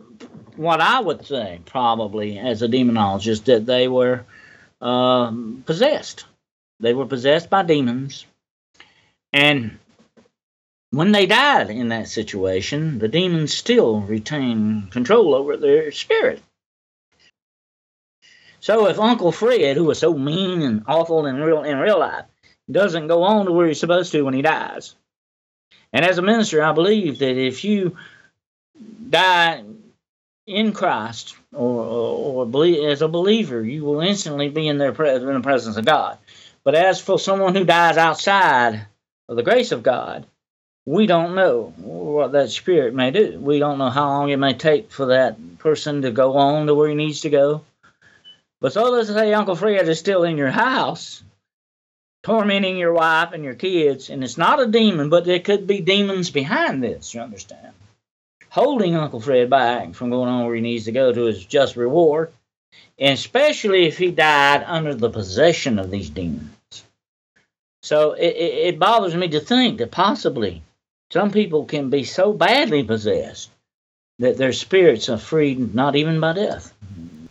[0.55, 4.25] what I would say probably as a demonologist that they were
[4.81, 6.25] um, possessed.
[6.79, 8.25] They were possessed by demons,
[9.33, 9.79] and
[10.91, 16.41] when they died in that situation, the demons still retain control over their spirit.
[18.59, 22.25] So if Uncle Fred, who was so mean and awful in real in real life,
[22.69, 24.95] doesn't go on to where he's supposed to when he dies,
[25.93, 27.97] and as a minister, I believe that if you
[29.09, 29.63] die
[30.45, 34.89] in Christ or, or, or believe, as a believer, you will instantly be in their
[34.89, 36.17] in the presence of God.
[36.63, 38.85] But as for someone who dies outside
[39.27, 40.25] of the grace of God,
[40.85, 43.39] we don't know what that spirit may do.
[43.39, 46.75] We don't know how long it may take for that person to go on to
[46.75, 47.63] where he needs to go.
[48.61, 51.23] But so let's say Uncle Fred is still in your house.
[52.23, 55.81] tormenting your wife and your kids, and it's not a demon, but there could be
[55.81, 57.73] demons behind this, you understand?
[58.49, 61.75] Holding Uncle Fred back from going on where he needs to go to his just
[61.75, 62.33] reward,
[62.97, 66.49] and especially if he died under the possession of these demons.
[67.83, 70.61] So it, it, it bothers me to think that possibly
[71.11, 73.49] some people can be so badly possessed
[74.19, 76.73] that their spirits are freed not even by death.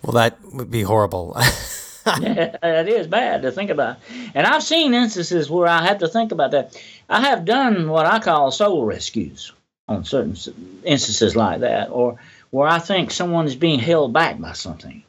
[0.09, 1.37] Well, that would be horrible.
[2.07, 3.99] yeah, it is bad to think about.
[4.35, 6.83] And I've seen instances where I have to think about that.
[7.11, 9.53] I have done what I call soul rescues
[9.87, 10.35] on certain
[10.83, 12.17] instances like that, or
[12.49, 15.03] where I think someone is being held back by something.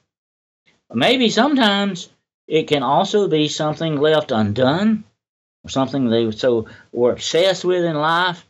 [0.94, 2.10] Maybe sometimes
[2.46, 5.06] it can also be something left undone,
[5.64, 8.46] or something they so were obsessed with in life.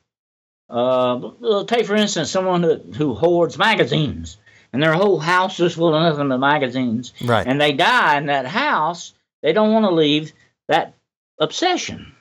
[0.68, 4.38] Uh, take for instance someone who, who hoards magazines
[4.74, 7.14] and their whole house is full of nothing but magazines.
[7.24, 7.46] Right.
[7.46, 9.14] And they die in that house.
[9.42, 10.32] They don't want to leave
[10.68, 10.94] that
[11.40, 12.14] obsession.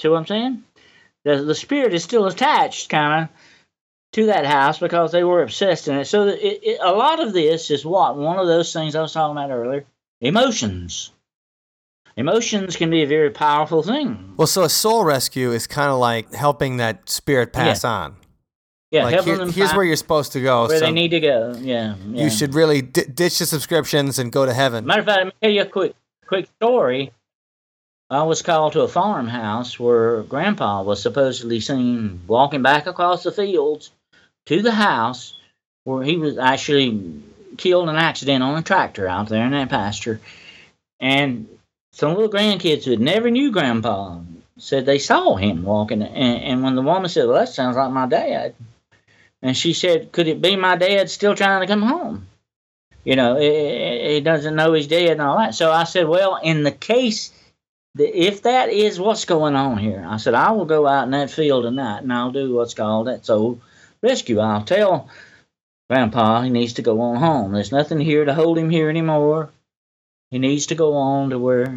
[0.00, 0.64] See what I'm saying?
[1.24, 3.28] The, the spirit is still attached, kind of,
[4.12, 6.04] to that house because they were obsessed in it.
[6.04, 8.16] So it, it, a lot of this is what?
[8.16, 9.84] One of those things I was talking about earlier
[10.20, 11.10] emotions.
[12.16, 14.32] Emotions can be a very powerful thing.
[14.38, 17.90] Well, so a soul rescue is kind of like helping that spirit pass Yeah.
[17.90, 18.16] on.
[18.92, 20.68] Yeah, like here- here's where you're supposed to go.
[20.68, 21.54] where so they need to go.
[21.58, 22.24] Yeah, yeah.
[22.24, 24.86] You should really di- ditch the subscriptions and go to heaven.
[24.86, 25.94] Matter of fact, let me tell you a quick
[26.26, 27.12] quick story.
[28.08, 33.32] I was called to a farmhouse where Grandpa was supposedly seen walking back across the
[33.32, 33.90] fields
[34.46, 35.36] to the house
[35.82, 37.20] where he was actually
[37.56, 40.20] killed in an accident on a tractor out there in that pasture.
[41.00, 41.48] And
[41.92, 44.20] some little grandkids who had never knew Grandpa
[44.58, 46.02] said they saw him walking.
[46.02, 48.54] And, and when the woman said, Well, that sounds like my dad.
[49.42, 52.26] And she said, Could it be my dad still trying to come home?
[53.04, 55.54] You know, he doesn't know he's dead and all that.
[55.54, 57.32] So I said, Well, in the case,
[57.94, 61.12] that if that is what's going on here, I said, I will go out in
[61.12, 63.60] that field tonight and I'll do what's called that soul
[64.02, 64.40] rescue.
[64.40, 65.08] I'll tell
[65.88, 67.52] Grandpa he needs to go on home.
[67.52, 69.50] There's nothing here to hold him here anymore.
[70.30, 71.74] He needs to go on to where,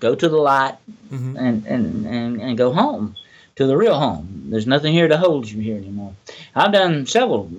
[0.00, 0.76] go to the light
[1.10, 1.36] Mhm.
[1.38, 3.16] and, and, and, and go home
[3.56, 4.46] to the real home.
[4.48, 6.14] There's nothing here to hold you here anymore.
[6.54, 7.50] I've done several,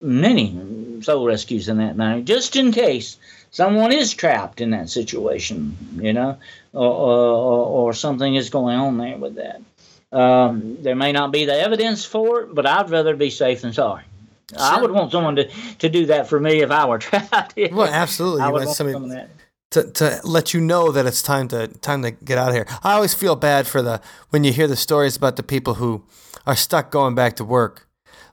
[0.00, 3.18] many soul rescues in that manner, just in case
[3.50, 6.38] someone is trapped in that situation, you know,
[6.72, 9.60] or, or, or something is going on there with that.
[10.12, 13.72] Um, there may not be the evidence for it, but I'd rather be safe than
[13.72, 14.04] sorry.
[14.56, 15.48] I would want someone to,
[15.78, 17.54] to do that for me if I were trapped.
[17.56, 18.42] Well, absolutely.
[18.42, 19.30] I would want somebody some of that.
[19.76, 22.66] To, to let you know that it's time to time to get out of here.
[22.82, 24.00] I always feel bad for the
[24.30, 26.04] when you hear the stories about the people who
[26.46, 27.86] are stuck going back to work.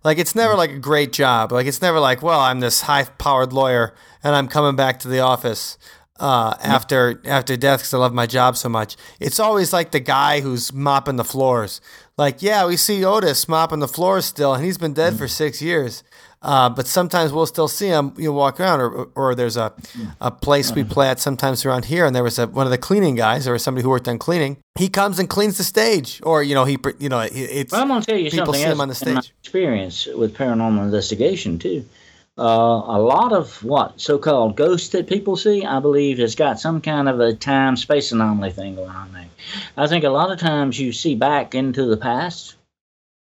[0.03, 1.51] Like it's never like a great job.
[1.51, 5.07] Like it's never like, well, I'm this high powered lawyer and I'm coming back to
[5.07, 5.77] the office
[6.19, 8.95] uh, after after death because I love my job so much.
[9.19, 11.81] It's always like the guy who's mopping the floors.
[12.17, 15.61] Like, yeah, we see Otis mopping the floors still, and he's been dead for six
[15.61, 16.03] years.
[16.43, 18.13] Uh, but sometimes we'll still see them.
[18.17, 19.73] you know, walk around, or, or there's a,
[20.19, 22.77] a place we play at sometimes around here, and there was a, one of the
[22.77, 24.57] cleaning guys, or somebody who worked on cleaning.
[24.77, 27.87] He comes and cleans the stage, or you know, he, you know, it's Well, I'm
[27.87, 29.33] going to tell you people something see else him on the stage.
[29.41, 31.85] experience with paranormal investigation too.
[32.35, 36.81] Uh, a lot of what so-called ghosts that people see, I believe, has got some
[36.81, 39.27] kind of a time-space anomaly thing going on there.
[39.77, 42.55] I think a lot of times you see back into the past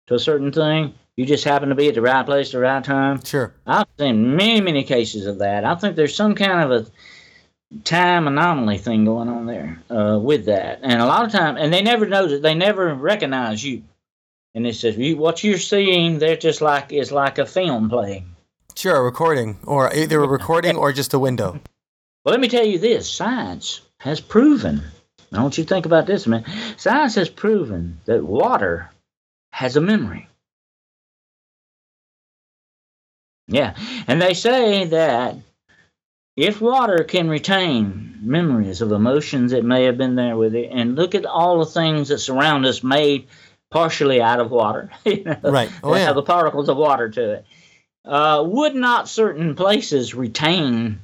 [0.07, 0.93] to a certain thing.
[1.17, 3.23] You just happen to be at the right place at the right time.
[3.23, 3.53] Sure.
[3.67, 5.65] I've seen many, many cases of that.
[5.65, 10.45] I think there's some kind of a time anomaly thing going on there uh, with
[10.45, 13.83] that, and a lot of time, and they never know that they never recognize you.
[14.53, 18.35] And it says you, what you're seeing, they're just like it's like a film playing.
[18.75, 21.59] Sure, a recording, or either a recording or just a window.
[22.23, 24.83] Well, let me tell you this: science has proven.
[25.33, 26.45] I want you to think about this, man.
[26.77, 28.91] Science has proven that water
[29.51, 30.27] has a memory.
[33.51, 33.75] Yeah,
[34.07, 35.35] and they say that
[36.37, 40.95] if water can retain memories of emotions that may have been there with it, and
[40.95, 43.27] look at all the things that surround us made
[43.69, 45.69] partially out of water, you know, Right.
[45.83, 46.05] Oh, yeah.
[46.05, 47.45] have the particles of water to it.
[48.05, 51.01] Uh, would not certain places retain?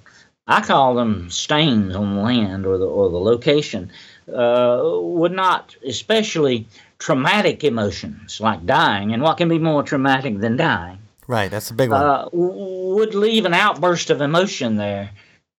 [0.48, 3.92] I call them stains on the land or the or the location.
[4.34, 6.68] Uh, would not, especially
[6.98, 11.00] traumatic emotions like dying, and what can be more traumatic than dying?
[11.28, 12.02] Right, that's a big one.
[12.02, 15.12] uh, would leave an outburst of emotion there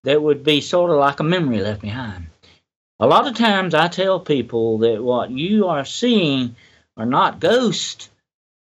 [0.05, 2.27] that would be sort of like a memory left behind.
[3.01, 6.57] A lot of times I tell people that what you are seeing
[6.97, 8.11] are not ghosts,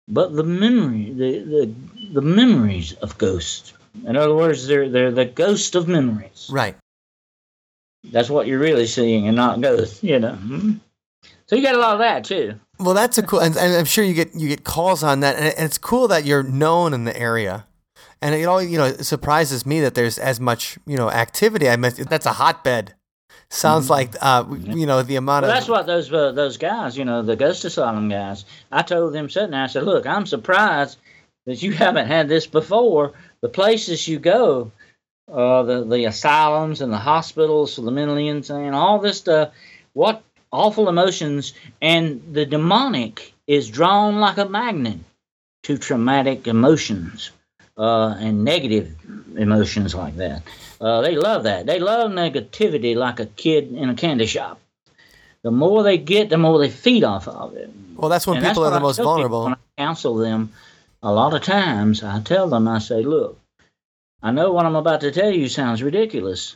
[0.07, 1.75] but the memory, the, the,
[2.13, 3.73] the memories of ghosts.
[4.05, 6.49] In other words, they're, they're the ghost of memories.
[6.51, 6.75] right.
[8.11, 10.37] that's what you're really seeing and not ghosts, you know.
[10.41, 10.79] Mhm.
[11.47, 12.59] So you got a lot of that too.
[12.83, 15.35] Well, that's a cool, and, and I'm sure you get you get calls on that,
[15.35, 17.65] and, and it's cool that you're known in the area.
[18.21, 21.69] And it all you know it surprises me that there's as much you know activity.
[21.69, 22.93] I mean, that's a hotbed.
[23.49, 26.97] Sounds like uh, you know the amount Well, of that's what those uh, those guys,
[26.97, 28.45] you know, the ghost asylum guys.
[28.71, 30.97] I told them sitting there, I said, "Look, I'm surprised
[31.45, 33.13] that you haven't had this before.
[33.41, 34.71] The places you go,
[35.31, 39.51] uh, the the asylums and the hospitals for the mentally insane, all this stuff.
[39.93, 40.23] What
[40.53, 44.99] awful emotions and the demonic is drawn like a magnet
[45.63, 47.31] to traumatic emotions
[47.77, 48.95] uh, and negative
[49.35, 50.43] emotions like that.
[50.79, 51.65] Uh, they love that.
[51.65, 54.59] They love negativity like a kid in a candy shop.
[55.41, 57.69] The more they get, the more they feed off of it.
[57.95, 59.45] well, that's when And that's people are the I most vulnerable.
[59.45, 60.53] When I counsel them,
[61.01, 63.39] a lot of times I tell them, I say, look,
[64.21, 66.55] I know what I'm about to tell you sounds ridiculous,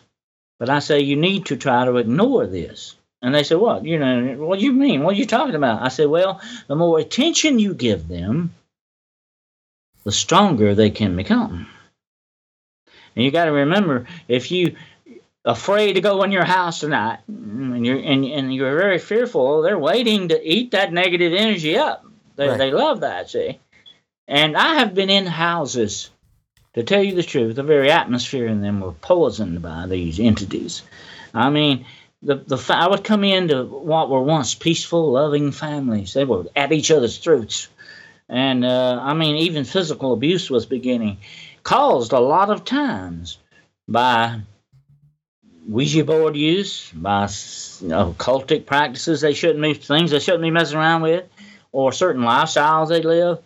[0.60, 2.96] but I say you need to try to ignore this.
[3.22, 3.84] And they said, what?
[3.84, 5.04] You know, what do you mean?
[5.04, 5.82] What are you talking about?
[5.82, 8.54] I said, well, the more attention you give them,
[10.04, 11.68] the stronger they can become.
[13.16, 14.76] And you got to remember, if you
[15.44, 19.80] afraid to go in your house tonight, and you're and, and you're very fearful, they're
[19.80, 22.06] waiting to eat that negative energy up.
[22.36, 22.58] They Right.
[22.58, 23.60] they love that, see.
[24.28, 26.12] And I have been in houses,
[26.74, 30.84] to tell you the truth, the very atmosphere in them were poisoned by these entities.
[31.34, 31.86] I mean,
[32.22, 36.14] the the I would come into what were once peaceful, loving families.
[36.14, 37.68] They were at each other's throats,
[38.28, 41.18] and uh, I mean, even physical abuse was beginning,
[41.64, 43.38] caused a lot of times
[43.88, 44.42] by
[45.68, 47.30] Ouija board use, by
[47.82, 51.26] you know, cultic practices they shouldn't be things they shouldn't be messing around with,
[51.72, 53.40] or certain lifestyles they live,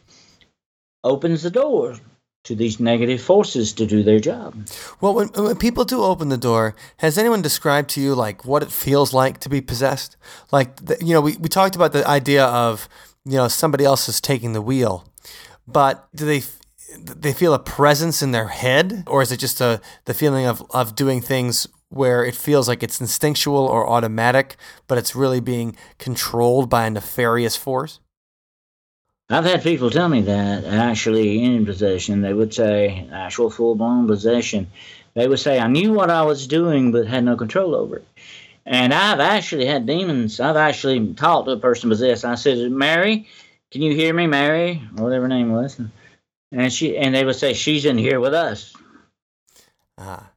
[1.04, 1.96] opens the door
[2.44, 4.56] to these negative forces to do their job.
[5.00, 8.64] Well, when, when people do open the door, has anyone described to you like what
[8.64, 10.18] it feels like to be possessed?
[10.52, 12.90] Like, the, you know, we, we talked about the idea of,
[13.26, 15.08] you know, somebody else is taking the wheel,
[15.68, 16.42] but do they
[16.98, 20.64] they feel a presence in their head, or is it just a the feeling of
[20.72, 24.56] of doing things where it feels like it's instinctual or automatic,
[24.88, 28.00] but it's really being controlled by a nefarious force?
[29.32, 34.06] I've had people tell me that actually in possession, they would say actual full blown
[34.06, 34.68] possession.
[35.14, 38.08] They would say, I knew what I was doing but had no control over it.
[38.66, 40.40] And I've actually had demons.
[40.42, 42.26] I've actually talked to a person possessed.
[42.26, 43.28] I said, Mary,
[43.72, 44.82] can you hear me, Mary?
[44.98, 45.80] Or whatever her name was.
[46.52, 48.76] And she and they would say, She's in here with us.
[49.98, 50.32] Ah,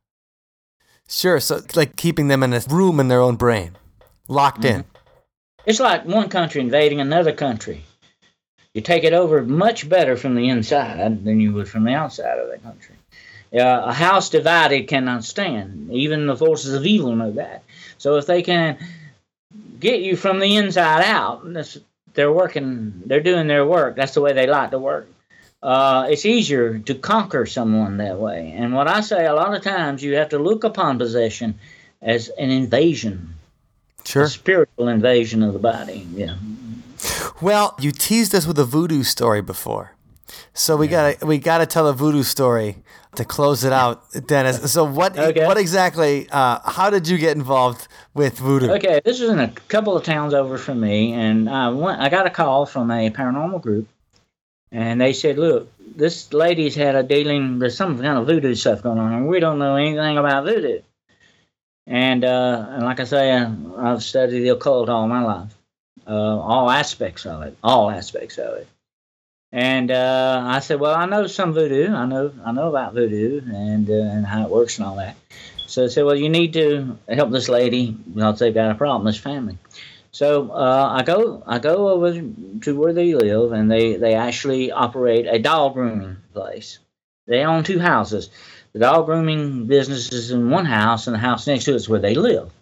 [1.09, 1.41] sure.
[1.41, 3.77] So, like keeping them in a room in their own brain,
[4.29, 4.85] locked in.
[5.67, 7.85] It's like one country invading another country.
[8.75, 12.41] You take it over much better from the inside than you would from the outside
[12.41, 12.97] of the country.
[13.55, 15.93] Uh, a house divided cannot stand.
[15.93, 17.63] Even the forces of evil know that.
[17.99, 18.79] So if they can
[19.79, 21.79] get you from the inside out, that's,
[22.15, 23.03] they're working.
[23.07, 23.95] They're doing their work.
[23.95, 25.09] That's the way they like to work.
[25.63, 28.55] Uh, it's easier to conquer someone that way.
[28.57, 31.61] And what I say, a lot of times, you have to look upon possession
[32.03, 33.35] as an invasion,
[34.05, 34.25] Sure.
[34.25, 36.07] a spiritual invasion of the body.
[36.13, 36.35] Yeah.
[37.41, 39.97] Well, you teased us with a voodoo story before,
[40.53, 42.83] so we gotta we gotta tell a voodoo story
[43.17, 44.73] to close it out, Dennis.
[44.73, 45.47] So what Okay.
[45.47, 46.29] what exactly?
[46.31, 48.71] Uh, how did you get involved with voodoo?
[48.71, 52.01] Okay, this was in a couple of towns over from me, and I went.
[52.01, 53.89] I got a call from a paranormal group,
[54.73, 57.59] and they said, "Look, this lady's had a dealing.
[57.59, 60.81] with some kind of voodoo stuff going on, and we don't know anything about voodoo."
[61.87, 65.55] And uh, and like I say, I've studied the occult all my life,
[66.07, 68.69] uh, all aspects of it, all aspects of it.
[69.53, 71.95] And uh, I said, "Well, I know some voodoo.
[71.95, 75.17] I know I know about voodoo and uh, and how it works and all that."
[75.67, 79.07] So they said, "Well, you need to help this lady because they've got a problem,
[79.07, 79.59] this family."
[80.11, 82.13] So uh, I go I go over
[82.63, 86.79] to where they live, and they they actually operate a doll grooming place.
[87.27, 88.31] They own two houses.
[88.73, 91.89] The doll grooming business is in one house, and the house next to it is
[91.89, 92.53] where they live.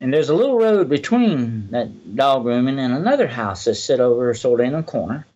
[0.00, 4.32] And there's a little road between that dog grooming and another house that's set over
[4.34, 5.26] sort of in a corner.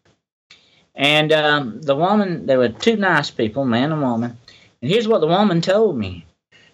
[0.94, 4.36] And um, the woman, there were two nice people, man and woman.
[4.80, 6.26] And here's what the woman told me.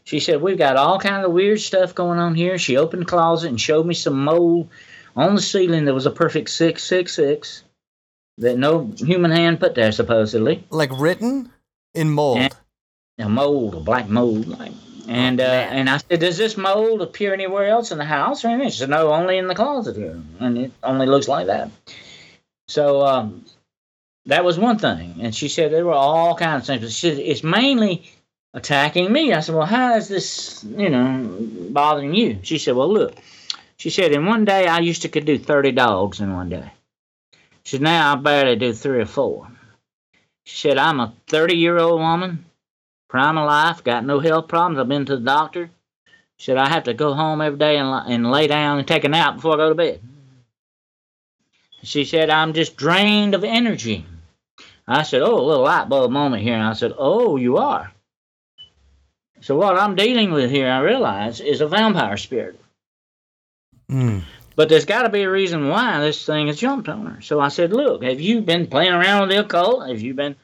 [0.04, 2.58] She said, We've got all kind of weird stuff going on here.
[2.58, 4.68] She opened the closet and showed me some mold
[5.14, 7.62] on the ceiling that was a perfect 666
[8.38, 10.64] that no human hand put there, supposedly.
[10.70, 11.50] Like written
[11.94, 12.38] in mold.
[12.38, 12.48] Yeah.
[13.18, 14.46] A mold, a black mold.
[14.46, 14.72] Like.
[15.08, 18.48] And uh, and I said, Does this mold appear anywhere else in the house or
[18.48, 18.70] anything?
[18.70, 20.20] She said, No, only in the closet here.
[20.38, 21.70] And it only looks like that.
[22.68, 23.46] So um,
[24.26, 25.16] that was one thing.
[25.20, 26.82] And she said there were all kinds of things.
[26.82, 28.10] But she said, It's mainly
[28.52, 29.32] attacking me.
[29.32, 31.38] I said, Well, how is this, you know,
[31.70, 32.40] bothering you?
[32.42, 33.16] She said, Well, look.
[33.78, 36.70] She said, In one day, I used to could do 30 dogs in one day.
[37.64, 39.48] She said, Now I barely do three or four.
[40.44, 42.44] She said, I'm a 30 year old woman,
[43.08, 44.78] prime of life, got no health problems.
[44.78, 45.70] I've been to the doctor.
[46.36, 49.08] Should I have to go home every day and, and lay down and take a
[49.08, 50.00] nap before I go to bed.
[51.82, 54.06] She said, I'm just drained of energy.
[54.86, 56.54] I said, Oh, a little light bulb moment here.
[56.54, 57.92] And I said, Oh, you are.
[59.40, 62.60] So, what I'm dealing with here, I realize, is a vampire spirit.
[63.90, 64.22] Mm.
[64.56, 67.20] But there's got to be a reason why this thing has jumped on her.
[67.20, 69.88] So I said, Look, have you been playing around with the occult?
[69.88, 70.34] Have you been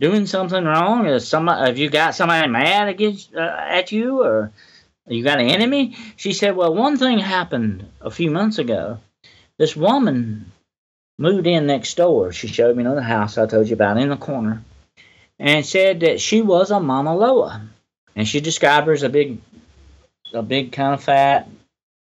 [0.00, 1.06] doing something wrong?
[1.06, 4.22] Is somebody, have you got somebody mad against, uh, at you?
[4.22, 4.52] Or
[5.06, 5.96] you got an enemy?
[6.16, 9.00] She said, Well, one thing happened a few months ago.
[9.58, 10.52] This woman
[11.18, 12.32] moved in next door.
[12.32, 14.62] She showed me another house I told you about in the corner
[15.38, 17.62] and said that she was a Mama Loa.
[18.16, 19.38] And she described her as a big,
[20.32, 21.48] a big kind of fat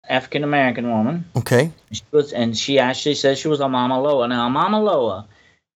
[0.07, 1.25] African American woman.
[1.36, 1.71] Okay.
[1.91, 4.27] She was, and she actually said she was a Mama Loa.
[4.27, 5.27] Now, a Mama Loa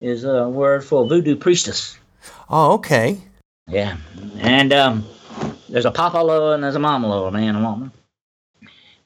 [0.01, 1.97] is a word for voodoo priestess.
[2.49, 3.17] Oh, okay.
[3.67, 3.97] Yeah.
[4.39, 5.05] And um,
[5.69, 7.91] there's a Papa Loa and there's a Mama Loa, man and woman.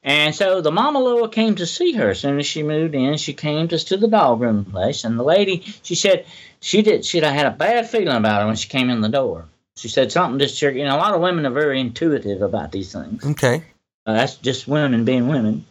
[0.02, 3.16] And so the Mama Loa came to see her as soon as she moved in.
[3.16, 6.26] She came to, to the dog room place, and the lady, she said,
[6.60, 9.46] she did, she had a bad feeling about her when she came in the door.
[9.76, 12.92] She said something just, you know, a lot of women are very intuitive about these
[12.92, 13.24] things.
[13.24, 13.64] Okay.
[14.06, 15.64] Uh, that's just women being women.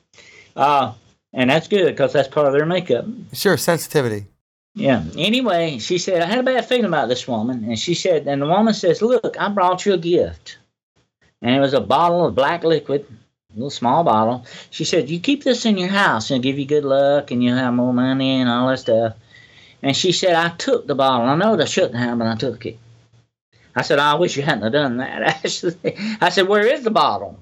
[0.56, 0.94] Uh,
[1.32, 3.06] and that's good because that's part of their makeup.
[3.34, 4.26] Sure, sensitivity.
[4.76, 5.03] Yeah.
[5.17, 7.63] Anyway, she said, I had a bad feeling about this woman.
[7.65, 10.57] And she said, and the woman says, Look, I brought you a gift.
[11.41, 13.05] And it was a bottle of black liquid,
[13.51, 14.45] a little small bottle.
[14.71, 17.57] She said, You keep this in your house and give you good luck and you'll
[17.57, 19.15] have more money and all that stuff.
[19.84, 21.28] And she said, I took the bottle.
[21.28, 22.80] I know I shouldn't have, but I took it.
[23.76, 25.21] I said, I wish you hadn't have done that.
[25.43, 25.95] actually.
[26.21, 27.39] I said, Where is the bottle?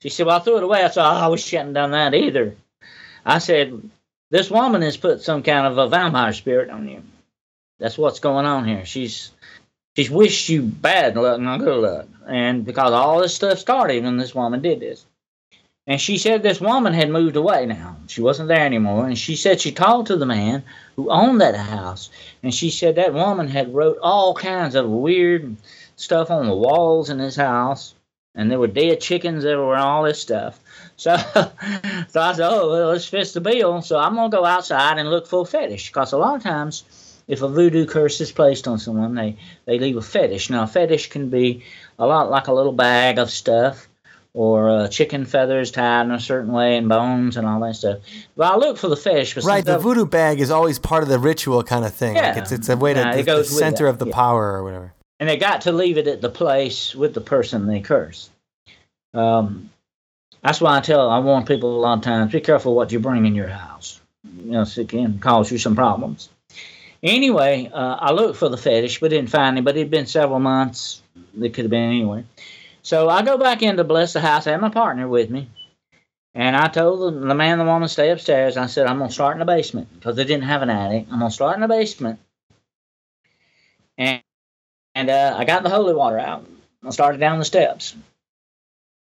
[0.00, 0.82] She said, Well, I threw it away.
[0.82, 2.54] I said, oh, I wish you hadn't done that either.
[3.24, 3.90] I said,
[4.30, 7.02] This woman has put some kind of a vampire spirit on you.
[7.78, 8.84] That's what's going on here.
[8.84, 9.30] She's
[9.94, 12.06] she's wished you bad luck, not good luck.
[12.26, 15.04] And because all this stuff started when this woman did this.
[15.86, 17.96] And she said this woman had moved away now.
[18.08, 19.06] She wasn't there anymore.
[19.06, 20.64] And she said she talked to the man
[20.96, 22.10] who owned that house.
[22.42, 25.56] And she said that woman had wrote all kinds of weird
[25.94, 27.94] stuff on the walls in his house.
[28.36, 30.60] And there were dead chickens everywhere, and all this stuff.
[30.96, 31.16] So,
[32.08, 33.82] so I said, oh, well, this fits the bill.
[33.82, 35.88] So I'm going to go outside and look for a fetish.
[35.88, 36.84] Because a lot of times,
[37.26, 40.50] if a voodoo curse is placed on someone, they, they leave a fetish.
[40.50, 41.64] Now, a fetish can be
[41.98, 43.88] a lot like a little bag of stuff
[44.36, 48.00] or uh, chicken feathers tied in a certain way and bones and all that stuff.
[48.36, 49.34] But I look for the fish.
[49.38, 52.16] Right, the voodoo bag is always part of the ritual kind of thing.
[52.16, 52.28] Yeah.
[52.28, 54.14] Like it's, it's a way to, Yeah, it the goes with center of the yeah.
[54.14, 54.92] power or whatever.
[55.18, 58.30] And they got to leave it at the place with the person they curse.
[59.14, 59.70] Um,
[60.42, 63.00] that's why I tell I warn people a lot of times: be careful what you
[63.00, 64.00] bring in your house.
[64.24, 66.28] You know, it can cause you some problems.
[67.02, 69.64] Anyway, uh, I looked for the fetish, but didn't find it.
[69.64, 71.02] But it'd been several months.
[71.40, 72.24] It could have been anywhere.
[72.82, 74.46] So I go back in to bless the house.
[74.46, 75.48] I had my partner with me.
[76.34, 78.56] And I told the, the man and the woman to stay upstairs.
[78.56, 81.06] I said, I'm to start in the basement because they didn't have an attic.
[81.10, 82.20] I'm to start in the basement.
[83.96, 84.22] And,
[84.96, 86.46] and uh, I got the holy water out.
[86.84, 87.94] I started down the steps.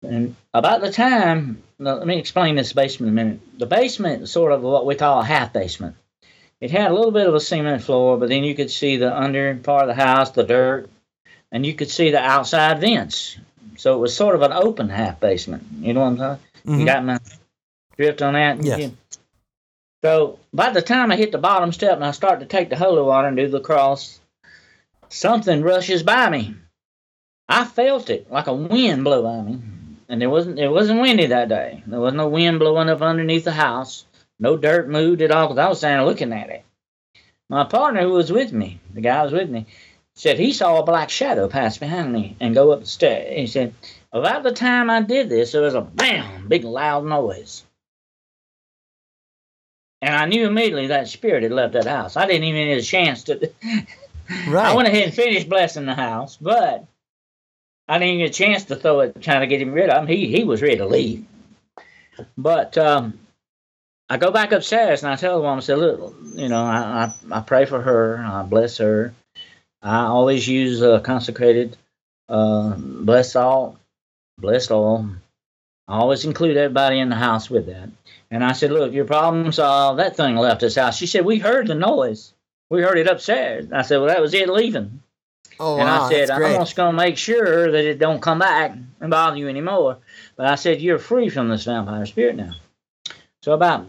[0.03, 3.59] And about the time, let me explain this basement a minute.
[3.59, 5.95] The basement is sort of what we call a half basement.
[6.61, 9.17] It had a little bit of a cement floor, but then you could see the
[9.17, 10.91] under part of the house, the dirt,
[11.53, 13.39] and you could see the outside vents.
[13.77, 15.65] So it was sort of an open half basement.
[15.79, 16.45] You know what I'm talking?
[16.67, 16.81] Mhm.
[16.81, 17.19] You got my
[17.97, 18.65] drift on that?
[18.65, 18.79] Yes.
[18.81, 18.89] Yeah.
[20.03, 22.77] So by the time I hit the bottom step and I start to take the
[22.77, 24.19] holy water and do the cross,
[25.09, 26.55] something rushes by me.
[27.49, 29.61] I felt it like a wind blow by me.
[30.09, 31.83] And there wasn't it wasn't windy that day.
[31.87, 34.07] There wasn't no wind blowing up underneath the house.
[34.39, 36.65] No dirt moved at all because I was standing looking at it.
[37.49, 39.67] My partner who was with me, the guy who was with me,
[40.15, 43.35] said he saw a black shadow pass behind me and go up the stairs.
[43.37, 43.75] He said,
[44.13, 47.65] about the time I did this, there was a bam, big loud noise.
[50.01, 52.17] And I knew immediately that spirit had left that house.
[52.17, 53.51] I didn't even get a chance to.
[54.47, 54.67] Right.
[54.67, 56.87] I went ahead and finished blessing the house, but
[57.89, 60.07] I didn't get a chance to throw it, trying to get him rid of him.
[60.07, 61.25] He he was ready to leave.
[62.37, 63.19] But um,
[64.11, 67.13] I go back upstairs and I tell the woman, I said, look, you know, I,
[67.33, 69.15] I, I pray for her, I bless her.
[69.83, 71.77] I always use uh, consecrated
[72.29, 73.79] uh, blessed salt,
[74.39, 75.09] blessed oil.
[75.87, 77.89] I always include everybody in the house with that.
[78.31, 80.01] And I said, look, your problem solved.
[80.01, 80.99] That thing left this house.
[80.99, 82.35] She said, we heard the noise.
[82.71, 83.67] We heard it upstairs.
[83.73, 85.03] I said, well, that was it leaving.
[85.61, 86.31] Oh, and wow, I said.
[86.31, 89.99] I'm just going to make sure that it don't come back and bother you anymore.
[90.37, 92.53] But I said, you're free from this vampire spirit now.
[93.43, 93.87] So about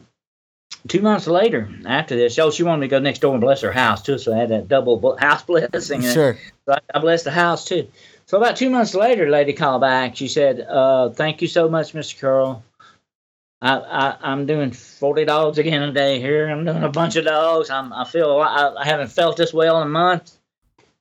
[0.88, 3.62] two months later, after this, oh, she wanted me to go next door and bless
[3.62, 4.18] her house too.
[4.18, 6.04] So I had that double house blessing.
[6.06, 6.38] and Sure.
[6.66, 7.88] So I, I blessed the house too.
[8.26, 10.16] So about two months later, lady called back.
[10.16, 12.20] She said, uh, "Thank you so much, Mr.
[12.20, 12.64] Carroll.
[13.62, 16.48] I, I I'm doing 40 dogs again a day here.
[16.48, 17.70] I'm doing a bunch of dogs.
[17.70, 20.38] I'm I feel a lot, I, I haven't felt this well in months,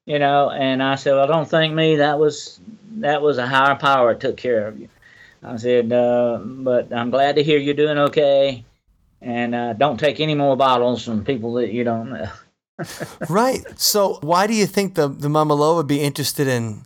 [0.06, 1.96] you know." And I said, "Well, don't thank me.
[1.96, 2.61] That was
[2.96, 4.88] that was a higher power that took care of you."
[5.42, 8.64] I said, uh, "But I'm glad to hear you're doing okay."
[9.20, 12.30] And uh, don't take any more bottles from people that you don't know.
[13.28, 13.64] Right.
[13.76, 16.84] So why do you think the the Mama Lo would be interested in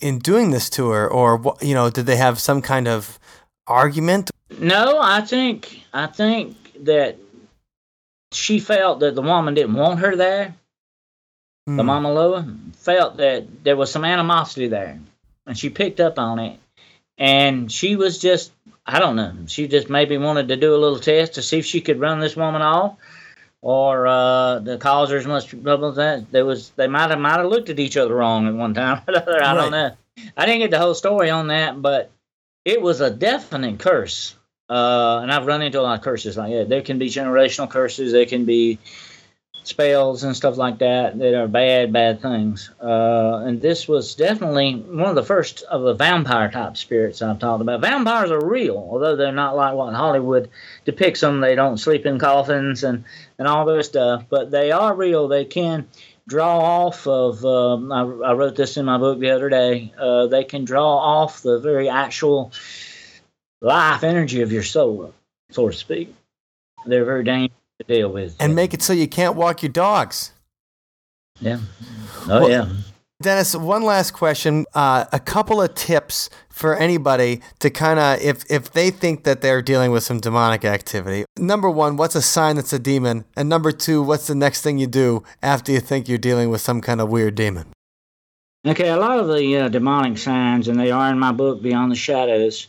[0.00, 3.18] in doing this to her, or you know, did they have some kind of
[3.66, 4.30] argument?
[4.58, 7.16] No, I think I think that
[8.32, 10.54] she felt that the woman didn't want her there.
[11.66, 11.86] The Hmm.
[11.86, 15.00] Mama Loa felt that there was some animosity there,
[15.46, 16.58] and she picked up on it.
[17.16, 18.52] And she was just
[18.86, 19.32] I don't know.
[19.46, 22.20] She just maybe wanted to do a little test to see if she could run
[22.20, 22.96] this woman off,
[23.62, 26.30] or uh, to cause her as much trouble as that.
[26.30, 28.98] There was they might have might have looked at each other wrong at one time.
[28.98, 29.42] or another.
[29.42, 29.62] I Right.
[29.62, 29.90] don't know.
[30.36, 32.10] I didn't get the whole story on that, but
[32.64, 34.34] it was a deafening curse.
[34.68, 36.68] Uh, and I've run into a lot of curses like that.
[36.68, 38.12] There can be generational curses.
[38.12, 38.78] There can be
[39.64, 42.70] spells and stuff like that that are bad, bad things.
[42.82, 47.38] Uh, and this was definitely one of the first of the vampire type spirits I've
[47.38, 47.80] talked about.
[47.80, 50.50] Vampires are real, although they're not like what Hollywood
[50.84, 51.40] depicts them.
[51.40, 53.04] They don't sleep in coffins and,
[53.38, 55.28] and all this stuff, but they are real.
[55.28, 55.88] They can
[56.28, 60.26] draw off of, um, I, I wrote this in my book the other day, uh,
[60.26, 62.52] they can draw off the very actual
[63.60, 65.12] life energy of your soul,
[65.50, 66.14] so to speak.
[66.86, 68.36] They're very dangerous to deal with.
[68.40, 70.32] And make it so you can't walk your dogs.
[71.40, 71.60] Yeah.
[72.28, 72.68] Oh Well- yeah.
[73.22, 74.66] Dennis, one last question.
[74.74, 79.40] Uh, a couple of tips for anybody to kind of, if, if they think that
[79.40, 81.24] they're dealing with some demonic activity.
[81.38, 83.24] Number one, what's a sign that's a demon?
[83.36, 86.60] And number two, what's the next thing you do after you think you're dealing with
[86.60, 87.66] some kind of weird demon?
[88.66, 91.92] Okay, a lot of the uh, demonic signs, and they are in my book, Beyond
[91.92, 92.68] the Shadows.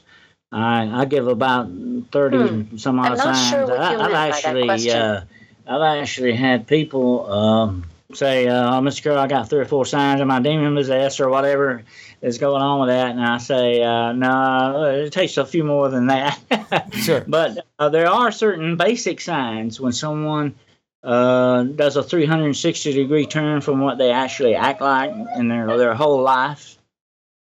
[0.52, 1.68] I, I give about
[2.12, 2.78] thirty Hmm.
[2.78, 3.50] some odd I'm not signs.
[3.50, 5.22] sure what I, you I've meant by that actually, uh,
[5.68, 9.03] I've actually had people um, say, uh, "Oh, Mr.
[9.03, 11.84] Carroll, I got three or four signs of my demon possessed or whatever
[12.22, 15.89] is going on with that," and I say, uh, "No, it takes a few more
[15.89, 16.39] than that."
[16.93, 17.24] Sure.
[17.28, 20.56] But uh, there are certain basic signs when someone
[21.03, 25.93] uh, does a 360 degree turn from what they actually act like in their their
[25.93, 26.78] whole life.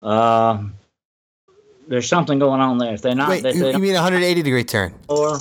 [0.03, 0.65] Uh,
[1.89, 2.95] there's something going on there.
[2.95, 4.95] If they're not, Wait, if you, they you mean 180 degree turn?
[5.09, 5.39] or,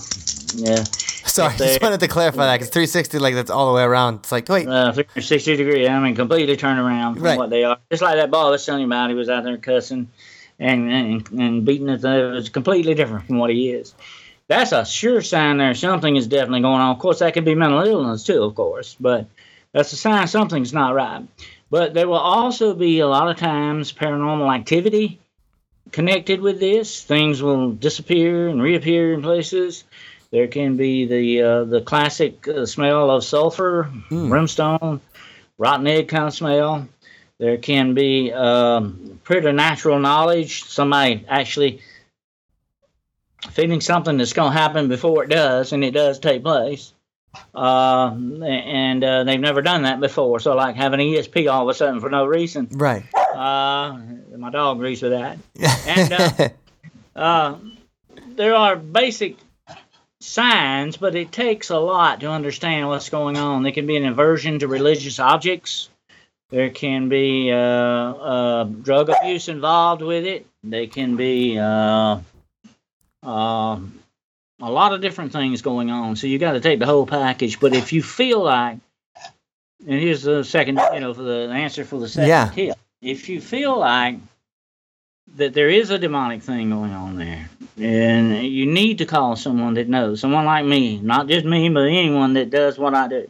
[0.55, 0.83] yeah,
[1.27, 4.15] Sorry, they- just wanted to clarify that because 360, like that's all the way around.
[4.15, 5.87] It's like, wait, uh, 360 degree.
[5.87, 7.37] I mean, completely turn around from Right.
[7.37, 7.77] what they are.
[7.89, 9.09] Just like that ball was telling you about.
[9.09, 10.09] He was out there cussing
[10.59, 12.03] and and, and beating it.
[12.03, 13.93] It was completely different from what he is.
[14.47, 15.73] That's a sure sign there.
[15.73, 16.91] Something is definitely going on.
[16.91, 19.25] Of course, that could be mental illness too, of course, but
[19.71, 21.23] that's a sign something's not right.
[21.71, 25.19] But there will also be a lot of times paranormal activity
[25.91, 27.01] connected with this.
[27.03, 29.83] Things will disappear and reappear in places.
[30.33, 34.99] There can be the uh, the classic uh, smell of sulfur, brimstone,
[35.59, 36.87] rotten egg kind of smell.
[37.37, 40.63] There can be um, preternatural knowledge.
[40.63, 41.81] Somebody actually
[43.51, 46.93] feeling something that's going to happen before it does, and it does take place.
[47.53, 50.39] Uh, and uh, they've never done that before.
[50.39, 52.69] So, like having ESP all of a sudden for no reason.
[52.71, 53.03] right.
[53.15, 53.99] Uh,
[54.35, 55.37] my dog agrees with that.
[55.87, 56.49] And uh,
[57.15, 57.57] uh,
[58.35, 59.37] there are basic
[60.23, 63.63] signs, but it takes a lot to understand what's going on.
[63.63, 65.89] There can be an aversion to religious objects.
[66.49, 70.45] There can be uh, uh, drug abuse involved with it.
[70.63, 72.19] There can be uh,
[73.23, 73.99] um
[74.61, 76.15] a lot of different things going on.
[76.15, 77.59] So you got to take the whole package.
[77.59, 78.77] But if you feel like,
[79.85, 82.51] and here's the second, you know, for the answer for the second Yeah.
[82.53, 82.77] tip.
[83.01, 84.19] If you feel like
[85.35, 89.75] that there is a demonic thing going on there, and you need to call someone
[89.75, 93.29] that knows, someone like me, not just me, but anyone that does what I do,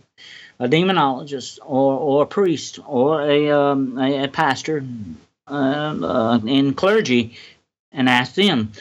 [0.59, 4.85] a demonologist or or a priest or a um, a, a pastor
[5.47, 7.37] um, uh, in clergy,
[7.91, 8.71] and ask them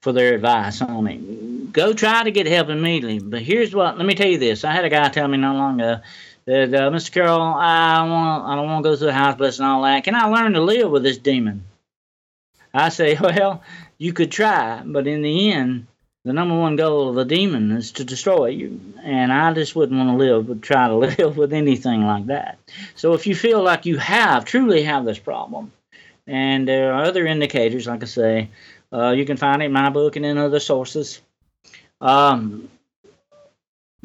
[0.00, 1.72] for their advice on it.
[1.72, 3.18] Go try to get help immediately.
[3.20, 3.96] But here's what.
[3.96, 4.64] Let me tell you this.
[4.64, 6.00] I had a guy tell me not long ago
[6.46, 7.12] that uh, Mr.
[7.12, 10.04] Carroll, I want I don't want to go through the house bless and all that.
[10.04, 11.64] Can I learn to live with this demon?
[12.74, 13.62] I say, well,
[13.96, 15.86] you could try, but in the end,
[16.24, 18.80] the number one goal of the demon is to destroy you.
[19.02, 22.58] And I just wouldn't want to live, but try to live with anything like that.
[22.96, 25.72] So if you feel like you have, truly have this problem,
[26.26, 28.50] and there are other indicators, like I say,
[28.92, 31.20] uh, you can find it in my book and in other sources.
[32.00, 32.70] Um,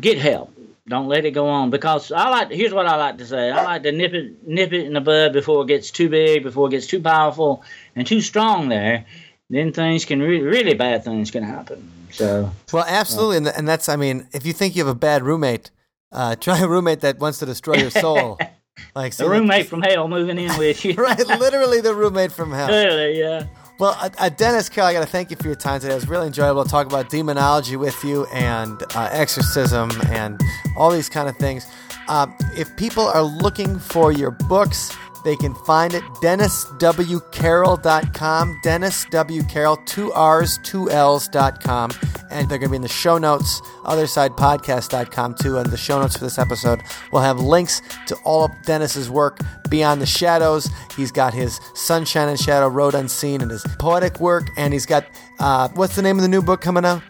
[0.01, 0.53] get help.
[0.89, 2.49] Don't let it go on because I like.
[2.49, 3.51] Here's what I like to say.
[3.51, 6.41] I like to nip it, nip it in the bud before it gets too big,
[6.41, 7.63] before it gets too powerful
[7.95, 8.69] and too strong.
[8.69, 9.05] There,
[9.51, 11.91] then things can really, really bad things can happen.
[12.09, 13.87] So, well, absolutely, and, and that's.
[13.87, 15.69] I mean, if you think you have a bad roommate,
[16.11, 18.39] uh, try a roommate that wants to destroy your soul.
[18.95, 20.95] like the roommate from hell moving in with you.
[20.95, 22.67] right, literally the roommate from hell.
[22.67, 23.45] Literally, yeah.
[23.79, 25.93] Well, uh, uh, Dennis Carroll, I got to thank you for your time today.
[25.93, 30.41] It was really enjoyable to talk about demonology with you and uh, exorcism and
[30.79, 31.67] all these kind of things.
[32.07, 32.25] Uh,
[32.57, 39.43] if people are looking for your books, they can find it denniswcarroll.com, Dennis W.
[39.43, 41.91] Carroll, two R's, two L's.com.
[42.31, 45.57] And they're going to be in the show notes, othersidepodcast.com too.
[45.57, 46.81] And the show notes for this episode
[47.11, 49.39] will have links to all of Dennis's work
[49.69, 50.69] beyond the shadows.
[50.95, 54.47] He's got his Sunshine and Shadow Road Unseen and his poetic work.
[54.57, 55.05] And he's got,
[55.39, 57.01] uh, what's the name of the new book coming out?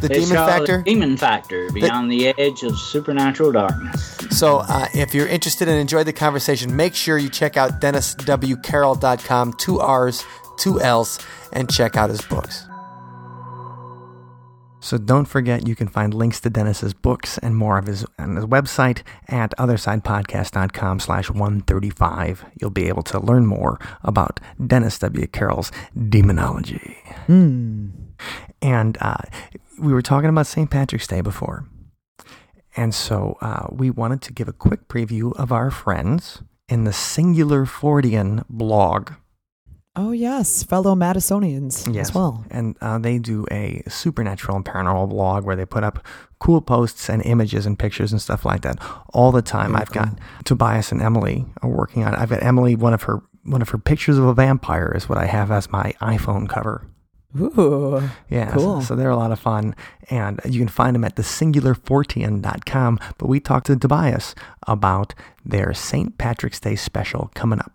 [0.00, 0.76] The it's Demon Factor?
[0.78, 4.16] The Demon Factor, Beyond the, the Edge of Supernatural Darkness.
[4.30, 9.52] So, uh, if you're interested and enjoyed the conversation, make sure you check out DennisWCarroll.com,
[9.54, 10.24] two R's,
[10.58, 11.18] two L's,
[11.52, 12.68] and check out his books.
[14.80, 18.36] So don't forget you can find links to Dennis's books and more of his on
[18.36, 22.44] his website at othersidepodcast.com slash 135.
[22.60, 25.26] You'll be able to learn more about Dennis W.
[25.26, 25.72] Carroll's
[26.08, 26.96] demonology.
[27.26, 27.90] Mm.
[28.62, 29.16] And uh,
[29.78, 30.70] we were talking about St.
[30.70, 31.66] Patrick's Day before.
[32.76, 36.92] And so uh, we wanted to give a quick preview of our friends in the
[36.92, 39.12] Singular Fortean blog.
[39.96, 42.10] Oh, yes, fellow Madisonians yes.
[42.10, 42.44] as well.
[42.52, 46.06] And uh, they do a supernatural and paranormal blog where they put up
[46.38, 48.78] cool posts and images and pictures and stuff like that
[49.12, 49.72] all the time.
[49.72, 50.04] Very I've cool.
[50.04, 52.20] got Tobias and Emily are working on it.
[52.20, 55.18] I've got Emily, one of her one of her pictures of a vampire is what
[55.18, 56.86] I have as my iPhone cover.
[57.36, 58.80] Ooh, yeah, cool.
[58.80, 59.76] So, so, they're a lot of fun,
[60.08, 62.98] and you can find them at thesingularfortean.com.
[63.18, 64.34] But we talked to Tobias
[64.66, 65.14] about
[65.44, 66.16] their St.
[66.16, 67.70] Patrick's Day special coming up.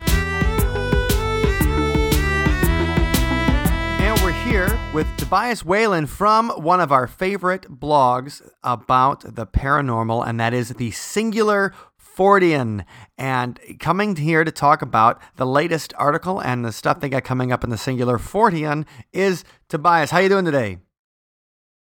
[4.02, 10.28] And we're here with Tobias Whalen from one of our favorite blogs about the paranormal,
[10.28, 11.76] and that is the Singular
[12.16, 12.86] Fortean,
[13.18, 17.52] and coming here to talk about the latest article and the stuff they got coming
[17.52, 20.12] up in the Singular Fortean is Tobias.
[20.12, 20.78] How you doing today?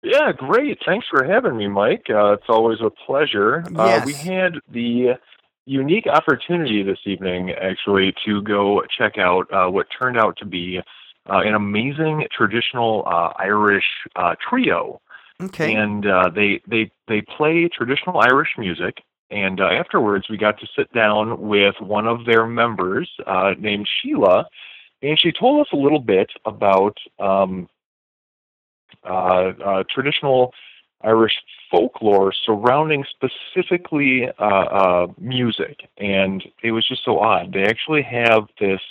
[0.03, 0.77] Yeah, great.
[0.85, 2.05] Thanks for having me, Mike.
[2.09, 3.63] Uh, it's always a pleasure.
[3.71, 4.03] Yes.
[4.03, 5.17] Uh, we had the
[5.65, 10.79] unique opportunity this evening, actually, to go check out uh, what turned out to be
[11.27, 13.85] uh, an amazing traditional uh, Irish
[14.15, 15.01] uh, trio.
[15.41, 15.73] Okay.
[15.73, 16.03] And
[16.33, 19.03] they they they play traditional Irish music.
[19.31, 23.87] And uh, afterwards, we got to sit down with one of their members uh, named
[24.01, 24.45] Sheila,
[25.01, 27.67] and she told us a little bit about um,
[29.03, 30.53] uh, uh traditional
[31.03, 31.33] Irish
[31.71, 35.89] folklore surrounding specifically uh, uh, music.
[35.97, 37.53] And it was just so odd.
[37.53, 38.81] They actually have this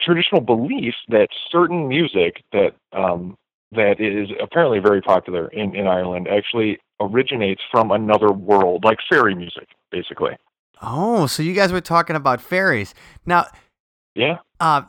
[0.00, 3.36] traditional belief that certain music that um,
[3.72, 9.34] that is apparently very popular in, in Ireland actually originates from another world, like fairy
[9.34, 10.32] music, basically.
[10.80, 12.94] Oh, so you guys were talking about fairies.
[13.24, 13.46] Now,
[14.14, 14.38] yeah.
[14.60, 14.82] Uh,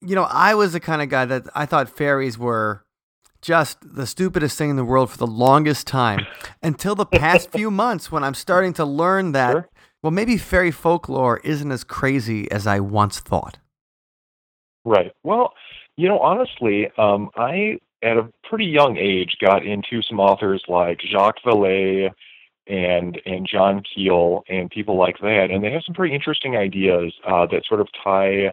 [0.00, 2.84] you know, I was the kind of guy that I thought fairies were
[3.40, 6.26] just the stupidest thing in the world for the longest time
[6.62, 9.68] until the past few months when I'm starting to learn that, sure.
[10.02, 13.58] well, maybe fairy folklore isn't as crazy as I once thought.
[14.84, 15.12] Right.
[15.22, 15.52] Well,
[15.96, 21.00] you know, honestly, um, I at a pretty young age got into some authors like
[21.00, 22.10] Jacques Vallée
[22.66, 27.12] and and John Keel and people like that, and they have some pretty interesting ideas
[27.26, 28.52] uh, that sort of tie,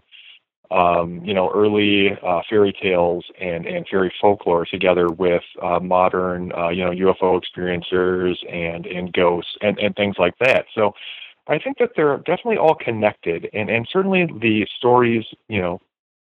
[0.72, 6.52] um, you know, early uh, fairy tales and and fairy folklore together with uh, modern,
[6.53, 10.65] uh, you know, UFO experiencers and and ghosts and and things like that.
[10.73, 10.94] So.
[11.48, 15.82] I think that they're definitely all connected, and, and certainly the stories, you know,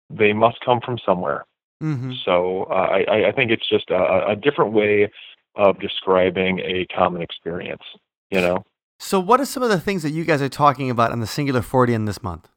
[0.09, 1.45] they must come from somewhere.
[1.83, 2.13] Mm-hmm.
[2.25, 5.11] So uh, I, I think it's just a, a different way
[5.57, 7.83] of describing a common experience.
[8.31, 8.65] You know.
[8.99, 11.27] So, what are some of the things that you guys are talking about on the
[11.27, 12.49] Singular Fortean this month?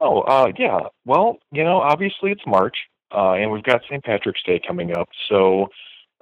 [0.00, 0.80] Oh, uh, yeah.
[1.04, 2.76] Well, you know, obviously it's March,
[3.14, 4.04] uh, and we've got St.
[4.04, 5.08] Patrick's Day coming up.
[5.28, 5.68] So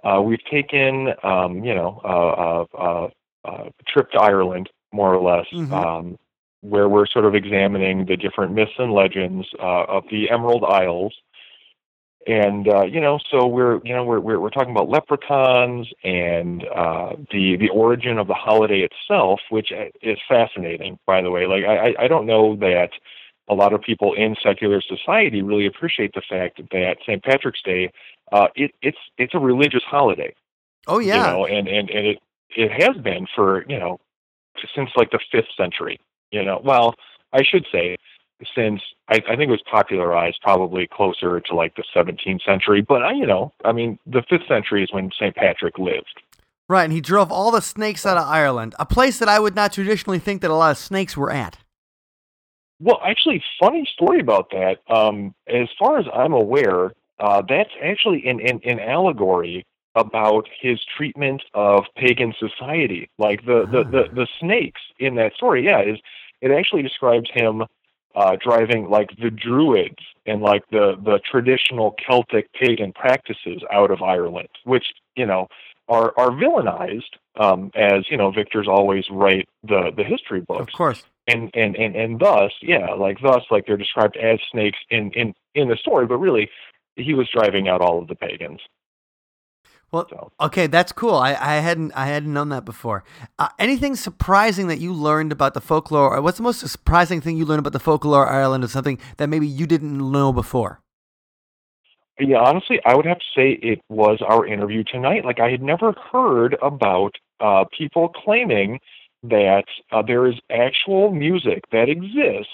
[0.05, 3.09] uh, we've taken, um, you know, uh, uh,
[3.45, 5.75] uh, a trip to Ireland, more or less, mm-hmm.
[5.75, 6.19] um,
[6.61, 11.15] where we're sort of examining the different myths and legends of the Emerald Isles
[12.27, 16.65] and uh, you know, so we're you know we're we're, we're talking about leprechauns and
[16.75, 19.73] uh, the the origin of the holiday itself, which
[20.03, 20.99] is fascinating.
[21.07, 22.91] By the way, like I I don't know that
[23.49, 27.23] a lot of people in secular society really appreciate the fact that St.
[27.23, 27.91] Patrick's Day
[28.33, 30.35] uh, it it's it's a religious holiday.
[30.87, 32.19] Oh yeah, you know, and and and it
[32.57, 34.01] it has been for you know
[34.75, 36.01] since like the fifth century.
[36.31, 36.95] You know, well,
[37.33, 37.97] I should say
[38.55, 42.81] since I, I think it was popularized probably closer to like the 17th century.
[42.81, 45.35] But I, you know, I mean, the fifth century is when St.
[45.35, 46.23] Patrick lived.
[46.69, 49.55] Right, and he drove all the snakes out of Ireland, a place that I would
[49.55, 51.59] not traditionally think that a lot of snakes were at.
[52.81, 54.79] Well, actually, funny story about that.
[54.89, 60.81] Um, as far as I'm aware, uh, that's actually an, an, an allegory about his
[60.97, 63.09] treatment of pagan society.
[63.19, 65.99] Like the, the, the, the snakes in that story, yeah, is
[66.41, 67.63] it actually describes him
[68.15, 74.03] uh, driving like the Druids and like the the traditional Celtic pagan practices out of
[74.03, 74.87] Ireland, which
[75.17, 75.49] you know
[75.89, 80.73] are are villainized um, as you know victors always write the the history books.
[80.73, 81.05] Of course.
[81.27, 85.35] And, and and and thus, yeah, like thus, like they're described as snakes in in
[85.55, 86.51] in the story, but really,
[86.97, 88.61] he was driving out all of the pagans.
[89.95, 90.33] Well, so.
[90.41, 91.15] okay, that's cool.
[91.15, 93.05] I, I hadn't I hadn't known that before.
[93.39, 96.17] Uh, anything surprising that you learned about the folklore?
[96.17, 98.99] Or what's the most surprising thing you learned about the folklore of Ireland, or something
[99.19, 100.81] that maybe you didn't know before?
[102.19, 105.25] Yeah, honestly, I would have to say it was our interview tonight.
[105.25, 108.81] Like I had never heard about uh, people claiming
[109.23, 112.53] that uh, there is actual music that exists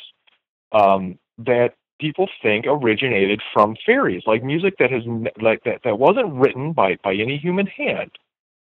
[0.72, 5.02] um, that people think originated from fairies, like music that has
[5.40, 8.10] like that that wasn't written by by any human hand,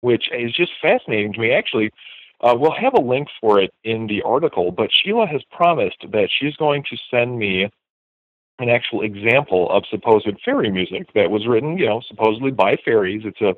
[0.02, 1.52] which is just fascinating to me.
[1.52, 1.92] Actually,
[2.42, 6.30] uh, we'll have a link for it in the article, but Sheila has promised that
[6.32, 7.70] she's going to send me
[8.60, 13.24] an actual example of supposed fairy music that was written, you know, supposedly by fairies.
[13.24, 13.54] It's a,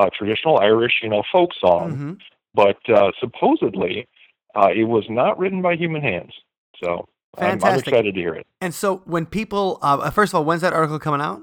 [0.00, 2.12] a traditional Irish, you know, folk song, mm-hmm.
[2.54, 4.06] but uh, supposedly
[4.54, 6.32] uh, it was not written by human hands.
[6.82, 7.66] So Fantastic.
[7.66, 8.46] I'm, I'm, excited to hear it.
[8.60, 11.42] And so, when people, uh, first of all, when's that article coming out?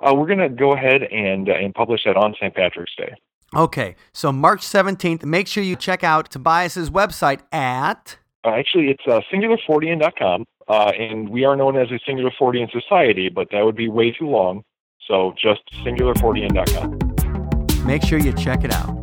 [0.00, 2.54] Uh, we're going to go ahead and uh, and publish that on St.
[2.54, 3.14] Patrick's Day.
[3.54, 5.24] Okay, so March 17th.
[5.24, 8.16] Make sure you check out Tobias's website at.
[8.44, 13.28] Uh, actually, it's uh, singularfortean.com, uh, and we are known as a Singular Fortean Society,
[13.28, 14.64] but that would be way too long.
[15.06, 17.86] So just singularfortean.com.
[17.86, 18.98] Make sure you check it out.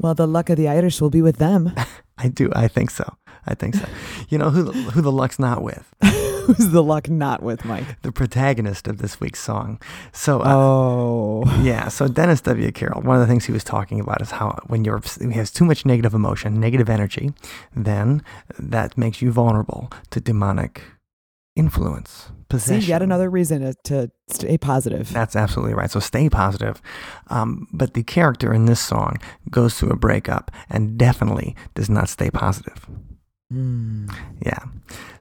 [0.00, 1.72] Well, the luck of the Irish will be with them.
[2.18, 2.50] I do.
[2.54, 3.16] I think so.
[3.46, 3.86] I think so.
[4.28, 5.94] You know who who the luck's not with?
[6.44, 8.02] Who's the luck not with, Mike?
[8.02, 9.80] The protagonist of this week's song.
[10.12, 11.88] So, uh, oh, yeah.
[11.88, 12.70] So Dennis W.
[12.70, 13.00] Carroll.
[13.00, 15.64] One of the things he was talking about is how when you're he has too
[15.64, 17.32] much negative emotion, negative energy,
[17.74, 18.22] then
[18.58, 20.82] that makes you vulnerable to demonic
[21.56, 22.30] influence.
[22.50, 22.82] Possession.
[22.82, 25.12] See, yet another reason to, to stay positive.
[25.12, 25.90] That's absolutely right.
[25.90, 26.82] So stay positive.
[27.28, 29.16] Um, but the character in this song
[29.50, 32.86] goes through a breakup and definitely does not stay positive.
[33.52, 34.14] Mm.
[34.44, 34.64] Yeah.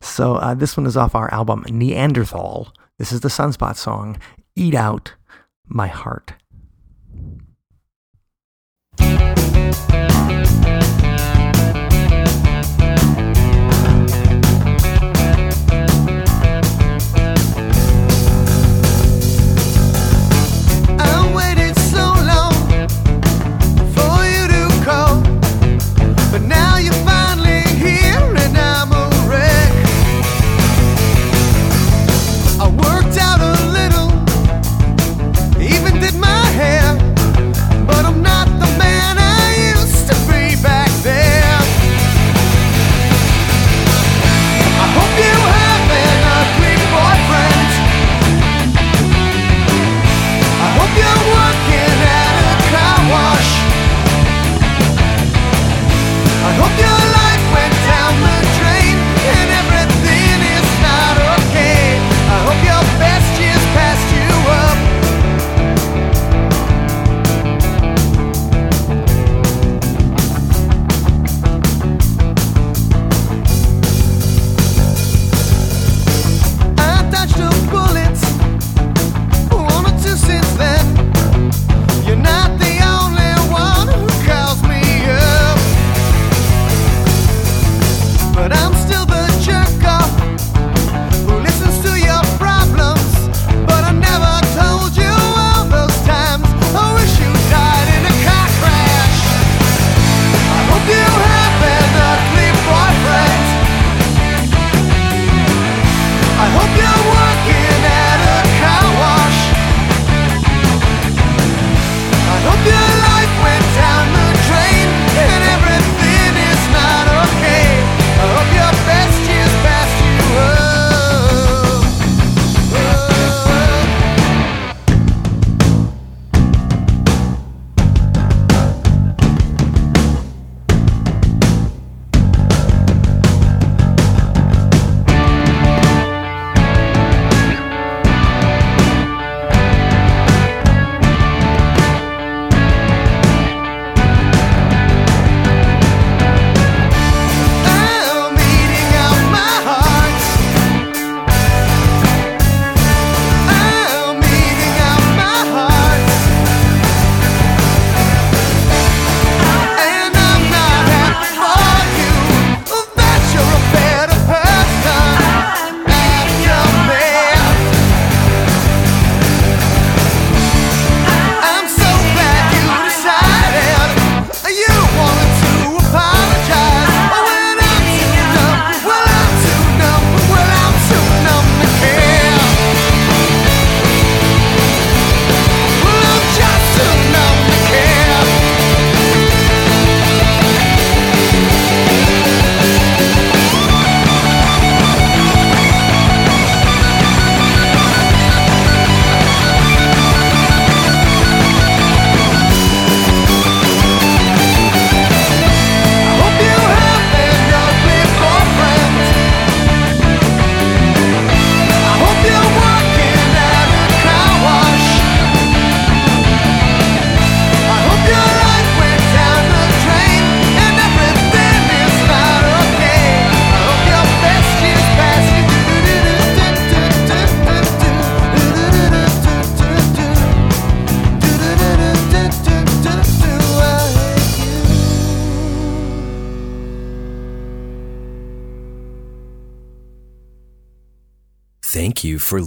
[0.02, 2.74] So uh, this one is off our album Neanderthal.
[2.98, 4.18] This is the Sunspot song,
[4.56, 5.14] Eat Out
[5.68, 6.34] My Heart.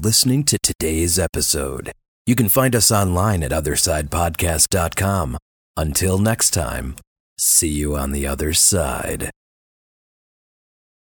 [0.07, 1.91] Listening to today's episode.
[2.27, 5.37] You can find us online at OthersidePodcast.com.
[5.77, 6.95] Until next time,
[7.37, 9.31] see you on the other side.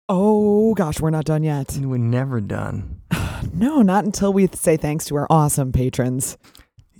[0.08, 1.76] Oh gosh, we're not done yet.
[1.80, 3.00] We're never done.
[3.52, 6.38] No, not until we say thanks to our awesome patrons,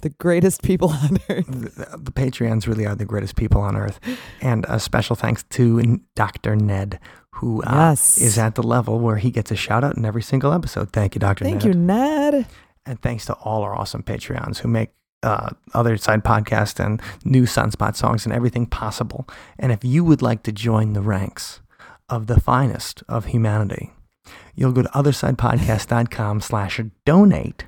[0.01, 1.47] the greatest people on earth.
[1.47, 4.01] The, the Patreons really are the greatest people on earth.
[4.41, 6.57] And a special thanks to Dr.
[6.57, 6.99] Ned,
[7.43, 8.19] who uh, Yes.
[8.19, 10.93] is at the level where he gets a shout out in every single episode.
[10.93, 11.45] Thank you, Dr.
[11.45, 11.75] Thank Ned.
[11.75, 12.47] you, Ned.
[12.87, 14.91] And thanks to all our awesome Patreons who make
[15.25, 19.29] uh, Other Side Podcast and new Sunspot songs and everything possible.
[19.59, 21.61] And if you would like to join the ranks
[22.09, 23.93] of the finest of humanity,
[24.55, 27.67] you'll go to othersidepodcast.com slash donate.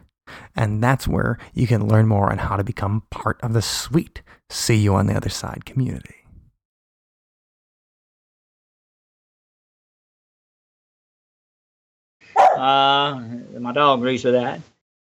[0.57, 4.23] And that's where you can learn more on how to become part of the sweet
[4.51, 6.15] See You on the Other Side community.
[12.57, 13.21] Uh,
[13.59, 14.61] my dog agrees with that.